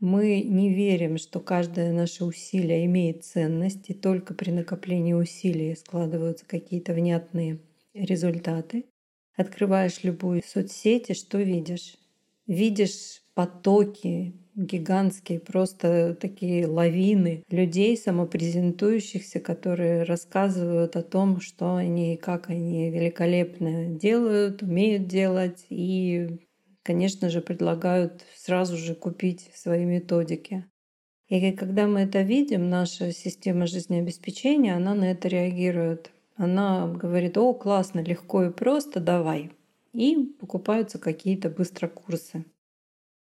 мы 0.00 0.42
не 0.42 0.74
верим, 0.74 1.16
что 1.16 1.40
каждое 1.40 1.94
наше 1.94 2.26
усилие 2.26 2.84
имеет 2.84 3.24
ценность, 3.24 3.88
и 3.88 3.94
только 3.94 4.34
при 4.34 4.50
накоплении 4.50 5.14
усилий 5.14 5.74
складываются 5.74 6.44
какие-то 6.44 6.92
внятные 6.92 7.60
результаты. 7.94 8.84
Открываешь 9.34 10.04
любую 10.04 10.42
соцсеть, 10.46 11.08
и 11.08 11.14
что 11.14 11.38
видишь? 11.38 11.96
Видишь 12.46 13.22
потоки 13.32 14.43
гигантские, 14.56 15.40
просто 15.40 16.14
такие 16.14 16.66
лавины 16.66 17.44
людей, 17.50 17.96
самопрезентующихся, 17.96 19.40
которые 19.40 20.04
рассказывают 20.04 20.96
о 20.96 21.02
том, 21.02 21.40
что 21.40 21.76
они 21.76 22.14
и 22.14 22.18
как 22.18 22.50
они 22.50 22.90
великолепно 22.90 23.86
делают, 23.86 24.62
умеют 24.62 25.06
делать 25.06 25.66
и, 25.70 26.38
конечно 26.82 27.30
же, 27.30 27.40
предлагают 27.40 28.24
сразу 28.36 28.76
же 28.76 28.94
купить 28.94 29.50
свои 29.54 29.84
методики. 29.84 30.64
И 31.28 31.52
когда 31.52 31.86
мы 31.86 32.00
это 32.00 32.22
видим, 32.22 32.68
наша 32.68 33.10
система 33.12 33.66
жизнеобеспечения, 33.66 34.76
она 34.76 34.94
на 34.94 35.10
это 35.10 35.28
реагирует. 35.28 36.10
Она 36.36 36.86
говорит, 36.86 37.38
о, 37.38 37.54
классно, 37.54 38.00
легко 38.00 38.44
и 38.44 38.50
просто, 38.50 39.00
давай. 39.00 39.50
И 39.92 40.16
покупаются 40.38 40.98
какие-то 40.98 41.48
быстро 41.48 41.88
курсы. 41.88 42.44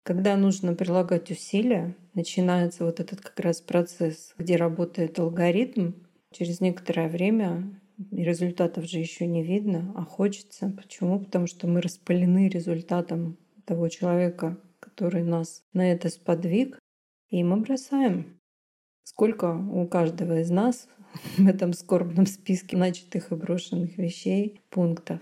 Когда 0.03 0.37
нужно 0.37 0.75
прилагать 0.75 1.31
усилия, 1.31 1.95
начинается 2.15 2.85
вот 2.85 3.01
этот 3.01 3.21
как 3.21 3.39
раз 3.41 3.61
процесс, 3.61 4.35
где 4.39 4.57
работает 4.57 5.19
алгоритм. 5.19 5.93
Через 6.33 6.61
некоторое 6.61 7.09
время 7.09 7.81
результатов 8.11 8.87
же 8.87 8.99
еще 8.99 9.27
не 9.27 9.43
видно, 9.43 9.93
а 9.97 10.05
хочется. 10.05 10.71
Почему? 10.71 11.21
Потому 11.21 11.47
что 11.47 11.67
мы 11.67 11.83
распылены 11.83 12.49
результатом 12.49 13.37
того 13.67 13.89
человека, 13.89 14.59
который 14.81 15.23
нас 15.23 15.63
на 15.75 15.93
это 15.93 16.09
сподвиг, 16.09 16.79
и 17.29 17.45
мы 17.45 17.59
бросаем. 17.59 18.41
Сколько 19.05 19.55
у 19.55 19.87
каждого 19.87 20.41
из 20.41 20.51
нас 20.51 20.89
в 21.37 21.47
этом 21.47 21.73
скорбном 21.75 22.27
списке 22.27 22.77
начатых 22.77 23.33
и 23.33 23.35
брошенных 23.35 23.99
вещей, 23.99 24.61
пунктов. 24.71 25.21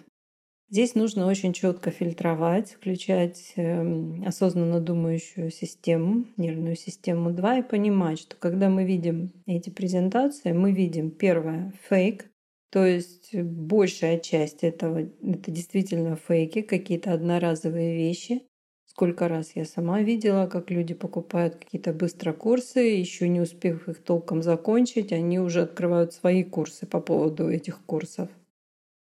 Здесь 0.71 0.95
нужно 0.95 1.27
очень 1.27 1.55
четко 1.55 1.91
фильтровать, 1.91 2.73
включать 2.73 3.55
эм, 3.57 4.23
осознанно 4.27 4.81
думающую 4.81 5.51
систему, 5.51 6.27
нервную 6.37 6.77
систему 6.77 7.31
2 7.31 7.59
и 7.61 7.63
понимать, 7.63 8.19
что 8.19 8.37
когда 8.37 8.69
мы 8.69 8.85
видим 8.85 9.33
эти 9.47 9.71
презентации, 9.71 10.53
мы 10.53 10.73
видим 10.73 11.11
первое— 11.11 11.73
фейк, 11.89 12.27
То 12.71 12.85
есть 12.85 13.35
большая 13.35 14.19
часть 14.19 14.63
этого— 14.63 14.99
это 15.23 15.51
действительно 15.51 16.17
фейки, 16.17 16.61
какие-то 16.61 17.15
одноразовые 17.15 17.97
вещи. 17.97 18.43
Сколько 18.85 19.27
раз 19.29 19.53
я 19.55 19.65
сама 19.65 20.03
видела, 20.03 20.49
как 20.49 20.71
люди 20.71 20.93
покупают 20.93 21.57
какие-то 21.57 21.95
быстро 21.95 22.35
курсы, 22.35 22.81
еще 22.81 23.27
не 23.29 23.41
успев 23.41 23.89
их 23.89 24.03
толком 24.03 24.43
закончить, 24.43 25.13
они 25.13 25.39
уже 25.39 25.63
открывают 25.63 26.13
свои 26.13 26.45
курсы 26.45 26.85
по 26.85 27.01
поводу 27.01 27.49
этих 27.49 27.81
курсов. 27.87 28.29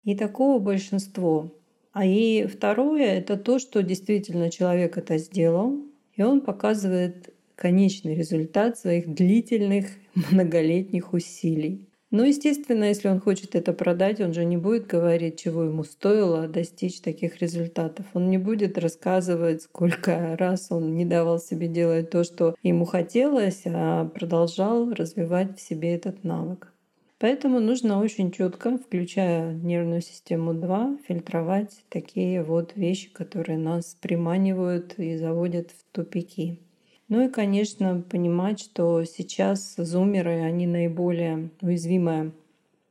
И 0.06 0.14
такого 0.14 0.60
большинство. 0.60 1.52
А 1.92 2.06
и 2.06 2.46
второе— 2.46 3.06
это 3.18 3.36
то, 3.36 3.58
что 3.58 3.82
действительно 3.82 4.50
человек 4.50 4.96
это 4.96 5.18
сделал, 5.18 5.80
и 6.14 6.22
он 6.22 6.42
показывает 6.42 7.34
конечный 7.56 8.14
результат 8.14 8.78
своих 8.78 9.12
длительных 9.12 9.86
многолетних 10.30 11.12
усилий. 11.12 11.88
Но, 12.12 12.24
естественно, 12.24 12.84
если 12.84 13.08
он 13.08 13.20
хочет 13.20 13.56
это 13.56 13.72
продать, 13.72 14.20
он 14.20 14.32
же 14.32 14.44
не 14.44 14.56
будет 14.56 14.86
говорить, 14.86 15.40
чего 15.40 15.64
ему 15.64 15.82
стоило 15.82 16.46
достичь 16.46 17.00
таких 17.00 17.38
результатов. 17.42 18.06
Он 18.14 18.30
не 18.30 18.38
будет 18.38 18.78
рассказывать, 18.78 19.62
сколько 19.62 20.36
раз 20.38 20.68
он 20.70 20.94
не 20.94 21.04
давал 21.04 21.40
себе 21.40 21.66
делать 21.66 22.10
то, 22.10 22.22
что 22.22 22.54
ему 22.62 22.84
хотелось, 22.84 23.62
а 23.66 24.04
продолжал 24.04 24.88
развивать 24.92 25.58
в 25.58 25.60
себе 25.60 25.96
этот 25.96 26.22
навык. 26.22 26.72
Поэтому 27.18 27.60
нужно 27.60 27.98
очень 27.98 28.30
четко, 28.30 28.76
включая 28.76 29.54
нервную 29.54 30.02
систему 30.02 30.52
2, 30.52 30.98
фильтровать 31.08 31.82
такие 31.88 32.42
вот 32.42 32.76
вещи, 32.76 33.10
которые 33.10 33.58
нас 33.58 33.96
приманивают 34.00 34.98
и 34.98 35.16
заводят 35.16 35.70
в 35.70 35.84
тупики. 35.92 36.60
Ну 37.08 37.24
и, 37.24 37.30
конечно, 37.30 38.02
понимать, 38.02 38.60
что 38.60 39.04
сейчас 39.04 39.76
зумеры, 39.76 40.42
они 40.42 40.66
наиболее 40.66 41.50
уязвимая 41.62 42.32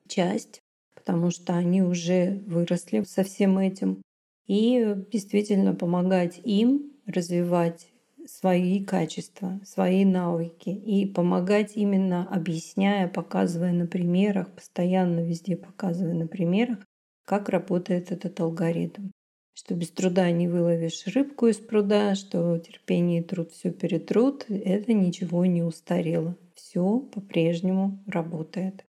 часть, 0.07 0.59
потому 0.95 1.29
что 1.29 1.53
они 1.53 1.83
уже 1.83 2.41
выросли 2.47 3.03
со 3.03 3.23
всем 3.23 3.59
этим. 3.59 4.01
И 4.47 4.95
действительно 5.11 5.75
помогать 5.75 6.39
им 6.43 6.93
развивать 7.05 7.91
свои 8.27 8.83
качества, 8.83 9.59
свои 9.63 10.05
навыки 10.05 10.69
и 10.69 11.05
помогать 11.05 11.75
именно 11.75 12.27
объясняя, 12.27 13.07
показывая 13.07 13.71
на 13.71 13.87
примерах, 13.87 14.53
постоянно 14.53 15.21
везде 15.21 15.55
показывая 15.55 16.13
на 16.13 16.27
примерах, 16.27 16.79
как 17.25 17.49
работает 17.49 18.11
этот 18.11 18.39
алгоритм 18.39 19.09
что 19.55 19.73
без 19.73 19.89
труда 19.89 20.29
не 20.31 20.47
выловишь 20.47 21.07
рыбку 21.07 21.47
из 21.47 21.57
пруда, 21.57 22.13
что 22.15 22.57
терпение 22.59 23.21
и 23.21 23.23
труд 23.23 23.51
все 23.51 23.71
перетрут, 23.71 24.45
это 24.49 24.93
ничего 24.93 25.45
не 25.45 25.63
устарело. 25.63 26.37
Все 26.55 26.99
по-прежнему 26.99 28.03
работает. 28.05 28.85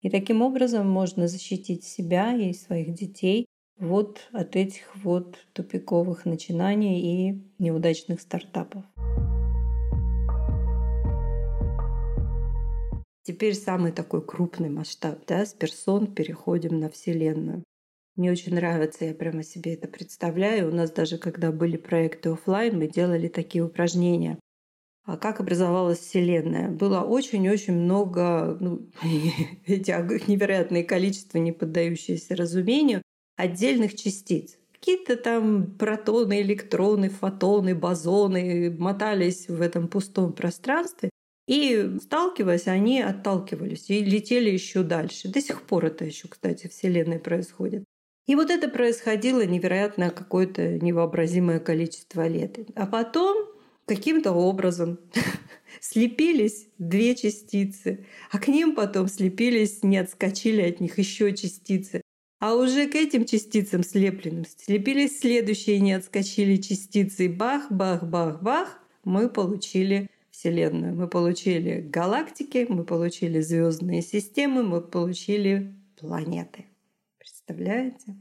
И 0.00 0.08
таким 0.08 0.40
образом 0.40 0.88
можно 0.88 1.28
защитить 1.28 1.84
себя 1.84 2.34
и 2.34 2.52
своих 2.54 2.94
детей 2.94 3.45
вот 3.78 4.20
от 4.32 4.56
этих 4.56 4.84
вот 4.96 5.36
тупиковых 5.52 6.24
начинаний 6.24 7.00
и 7.00 7.42
неудачных 7.58 8.20
стартапов. 8.20 8.84
Теперь 13.22 13.54
самый 13.54 13.90
такой 13.90 14.24
крупный 14.24 14.70
масштаб, 14.70 15.18
да, 15.26 15.44
с 15.44 15.52
персон 15.52 16.06
переходим 16.06 16.78
на 16.78 16.88
Вселенную. 16.88 17.64
Мне 18.14 18.30
очень 18.30 18.54
нравится, 18.54 19.04
я 19.04 19.14
прямо 19.14 19.42
себе 19.42 19.74
это 19.74 19.88
представляю. 19.88 20.70
У 20.70 20.74
нас 20.74 20.90
даже 20.90 21.18
когда 21.18 21.52
были 21.52 21.76
проекты 21.76 22.30
офлайн, 22.30 22.78
мы 22.78 22.86
делали 22.86 23.28
такие 23.28 23.64
упражнения. 23.64 24.38
А 25.04 25.16
как 25.16 25.40
образовалась 25.40 25.98
Вселенная? 25.98 26.70
Было 26.70 27.00
очень-очень 27.00 27.74
много, 27.74 28.56
ну, 28.60 28.88
эти 29.66 29.90
невероятное 30.30 30.82
количество, 30.82 31.38
не 31.38 31.52
поддающиеся 31.52 32.36
разумению, 32.36 33.02
отдельных 33.36 33.94
частиц. 33.94 34.58
Какие-то 34.72 35.16
там 35.16 35.74
протоны, 35.78 36.42
электроны, 36.42 37.08
фотоны, 37.08 37.74
бозоны 37.74 38.74
мотались 38.78 39.48
в 39.48 39.60
этом 39.60 39.88
пустом 39.88 40.32
пространстве. 40.32 41.10
И 41.46 41.96
сталкиваясь, 42.02 42.66
они 42.66 43.00
отталкивались 43.00 43.88
и 43.88 44.04
летели 44.04 44.50
еще 44.50 44.82
дальше. 44.82 45.28
До 45.28 45.40
сих 45.40 45.62
пор 45.62 45.86
это 45.86 46.04
еще, 46.04 46.28
кстати, 46.28 46.66
Вселенной 46.66 47.20
происходит. 47.20 47.84
И 48.26 48.34
вот 48.34 48.50
это 48.50 48.68
происходило 48.68 49.46
невероятно 49.46 50.10
какое-то 50.10 50.78
невообразимое 50.78 51.60
количество 51.60 52.26
лет. 52.26 52.58
А 52.74 52.86
потом 52.86 53.48
каким-то 53.86 54.32
образом 54.32 54.98
слепились 55.80 56.66
две 56.78 57.14
частицы, 57.14 58.04
а 58.32 58.38
к 58.40 58.48
ним 58.48 58.74
потом 58.74 59.06
слепились, 59.06 59.84
не 59.84 59.98
отскочили 59.98 60.62
от 60.62 60.80
них 60.80 60.98
еще 60.98 61.32
частицы. 61.34 62.02
А 62.38 62.54
уже 62.54 62.86
к 62.86 62.94
этим 62.94 63.24
частицам 63.24 63.82
слепленным 63.82 64.44
слепились 64.44 65.20
следующие 65.20 65.80
не 65.80 65.94
отскочили 65.94 66.56
частицы. 66.56 67.28
Бах, 67.30 67.70
бах, 67.70 68.04
бах, 68.04 68.42
бах, 68.42 68.78
мы 69.04 69.30
получили 69.30 70.10
Вселенную. 70.30 70.94
Мы 70.94 71.08
получили 71.08 71.80
галактики, 71.80 72.66
мы 72.68 72.84
получили 72.84 73.40
звездные 73.40 74.02
системы, 74.02 74.62
мы 74.62 74.82
получили 74.82 75.74
планеты. 75.98 76.66
Представляете? 77.18 78.16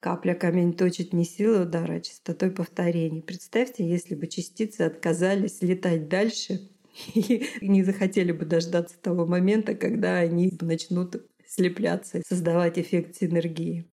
Капля 0.00 0.32
камень 0.34 0.72
точит 0.72 1.12
не 1.12 1.26
силой 1.26 1.64
удара, 1.64 1.96
а 1.96 2.00
частотой 2.00 2.50
повторений. 2.50 3.20
Представьте, 3.20 3.86
если 3.86 4.14
бы 4.14 4.26
частицы 4.26 4.82
отказались 4.82 5.60
летать 5.60 6.08
дальше 6.08 6.70
и 7.14 7.46
не 7.60 7.82
захотели 7.82 8.32
бы 8.32 8.46
дождаться 8.46 8.96
того 8.98 9.26
момента, 9.26 9.74
когда 9.74 10.16
они 10.16 10.56
начнут 10.62 11.22
слепляться 11.50 12.18
и 12.18 12.22
создавать 12.26 12.78
эффект 12.78 13.16
синергии. 13.16 13.90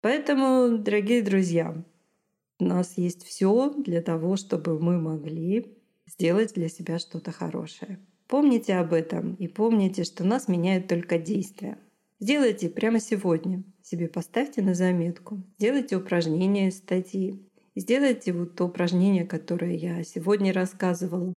Поэтому, 0.00 0.78
дорогие 0.78 1.22
друзья, 1.22 1.84
у 2.60 2.64
нас 2.64 2.96
есть 2.96 3.24
все 3.24 3.70
для 3.76 4.00
того, 4.02 4.36
чтобы 4.36 4.78
мы 4.78 5.00
могли 5.00 5.76
сделать 6.06 6.54
для 6.54 6.68
себя 6.68 6.98
что-то 6.98 7.32
хорошее. 7.32 7.98
Помните 8.28 8.76
об 8.76 8.92
этом 8.92 9.34
и 9.34 9.48
помните, 9.48 10.04
что 10.04 10.24
нас 10.24 10.46
меняют 10.46 10.86
только 10.86 11.18
действия. 11.18 11.76
Сделайте 12.20 12.68
прямо 12.68 13.00
сегодня. 13.00 13.64
Себе 13.82 14.06
поставьте 14.06 14.62
на 14.62 14.74
заметку. 14.74 15.42
Сделайте 15.58 15.96
упражнение 15.96 16.68
из 16.68 16.78
статьи. 16.78 17.42
Сделайте 17.74 18.32
вот 18.32 18.54
то 18.54 18.66
упражнение, 18.66 19.24
которое 19.24 19.74
я 19.74 20.04
сегодня 20.04 20.52
рассказывала. 20.52 21.34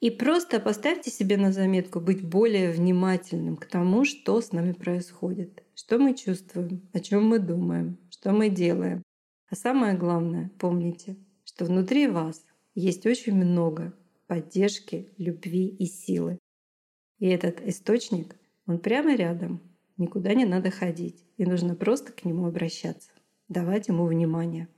И 0.00 0.10
просто 0.10 0.60
поставьте 0.60 1.10
себе 1.10 1.36
на 1.36 1.52
заметку 1.52 2.00
быть 2.00 2.24
более 2.24 2.70
внимательным 2.70 3.56
к 3.56 3.66
тому, 3.66 4.04
что 4.04 4.40
с 4.40 4.52
нами 4.52 4.72
происходит, 4.72 5.64
что 5.74 5.98
мы 5.98 6.14
чувствуем, 6.14 6.88
о 6.92 7.00
чем 7.00 7.26
мы 7.28 7.38
думаем, 7.38 7.98
что 8.10 8.32
мы 8.32 8.48
делаем. 8.48 9.02
А 9.50 9.56
самое 9.56 9.96
главное, 9.96 10.50
помните, 10.58 11.16
что 11.44 11.64
внутри 11.64 12.06
вас 12.06 12.44
есть 12.74 13.06
очень 13.06 13.34
много 13.34 13.92
поддержки, 14.26 15.08
любви 15.16 15.66
и 15.66 15.86
силы. 15.86 16.38
И 17.18 17.26
этот 17.26 17.60
источник, 17.66 18.36
он 18.66 18.78
прямо 18.78 19.16
рядом, 19.16 19.60
Никуда 19.98 20.34
не 20.34 20.44
надо 20.44 20.70
ходить. 20.70 21.24
И 21.36 21.44
нужно 21.44 21.74
просто 21.74 22.12
к 22.12 22.24
нему 22.24 22.46
обращаться, 22.46 23.10
давать 23.48 23.88
ему 23.88 24.06
внимание 24.06 24.68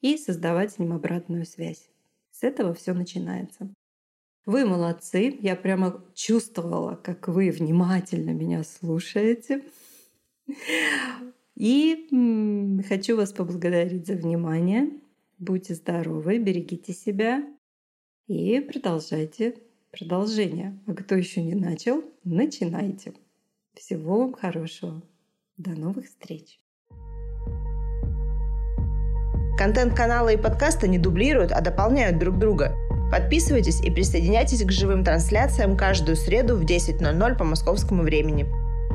и 0.00 0.16
создавать 0.16 0.72
с 0.72 0.78
ним 0.78 0.94
обратную 0.94 1.44
связь. 1.44 1.90
С 2.30 2.42
этого 2.42 2.72
все 2.72 2.94
начинается. 2.94 3.70
Вы 4.46 4.64
молодцы. 4.64 5.38
Я 5.40 5.54
прямо 5.54 6.02
чувствовала, 6.14 6.96
как 6.96 7.28
вы 7.28 7.50
внимательно 7.50 8.30
меня 8.30 8.64
слушаете. 8.64 9.62
И 11.56 12.08
хочу 12.88 13.16
вас 13.16 13.32
поблагодарить 13.32 14.06
за 14.06 14.14
внимание. 14.14 14.90
Будьте 15.38 15.74
здоровы, 15.74 16.38
берегите 16.38 16.92
себя 16.92 17.44
и 18.26 18.60
продолжайте 18.60 19.56
продолжение. 19.90 20.78
А 20.86 20.94
кто 20.94 21.14
еще 21.14 21.42
не 21.42 21.54
начал, 21.54 22.02
начинайте. 22.24 23.12
Всего 23.74 24.20
вам 24.20 24.32
хорошего. 24.32 25.02
До 25.56 25.70
новых 25.70 26.06
встреч. 26.06 26.60
Контент 29.58 29.94
канала 29.94 30.30
и 30.30 30.40
подкаста 30.40 30.88
не 30.88 30.98
дублируют, 30.98 31.52
а 31.52 31.60
дополняют 31.60 32.18
друг 32.18 32.38
друга. 32.38 32.74
Подписывайтесь 33.10 33.80
и 33.80 33.90
присоединяйтесь 33.90 34.64
к 34.64 34.70
живым 34.70 35.04
трансляциям 35.04 35.76
каждую 35.76 36.16
среду 36.16 36.56
в 36.56 36.62
10.00 36.62 37.36
по 37.36 37.44
московскому 37.44 38.02
времени. 38.02 38.46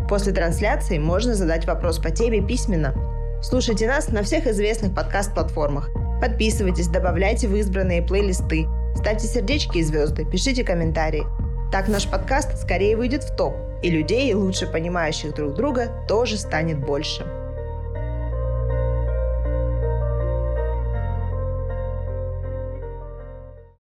После 0.07 0.31
трансляции 0.31 0.97
можно 0.97 1.33
задать 1.33 1.65
вопрос 1.65 1.99
по 1.99 2.11
теме 2.11 2.41
письменно. 2.41 2.93
Слушайте 3.41 3.87
нас 3.87 4.09
на 4.09 4.23
всех 4.23 4.47
известных 4.47 4.95
подкаст-платформах. 4.95 5.89
Подписывайтесь, 6.21 6.87
добавляйте 6.87 7.47
в 7.47 7.55
избранные 7.55 8.01
плейлисты, 8.01 8.67
ставьте 8.95 9.27
сердечки 9.27 9.79
и 9.79 9.83
звезды, 9.83 10.23
пишите 10.25 10.63
комментарии. 10.63 11.25
Так 11.71 11.89
наш 11.89 12.07
подкаст 12.07 12.57
скорее 12.57 12.95
выйдет 12.95 13.23
в 13.23 13.35
топ, 13.35 13.53
и 13.83 13.89
людей, 13.89 14.33
лучше 14.33 14.65
понимающих 14.65 15.35
друг 15.35 15.55
друга, 15.55 15.89
тоже 16.07 16.37
станет 16.37 16.79
больше. 16.79 17.25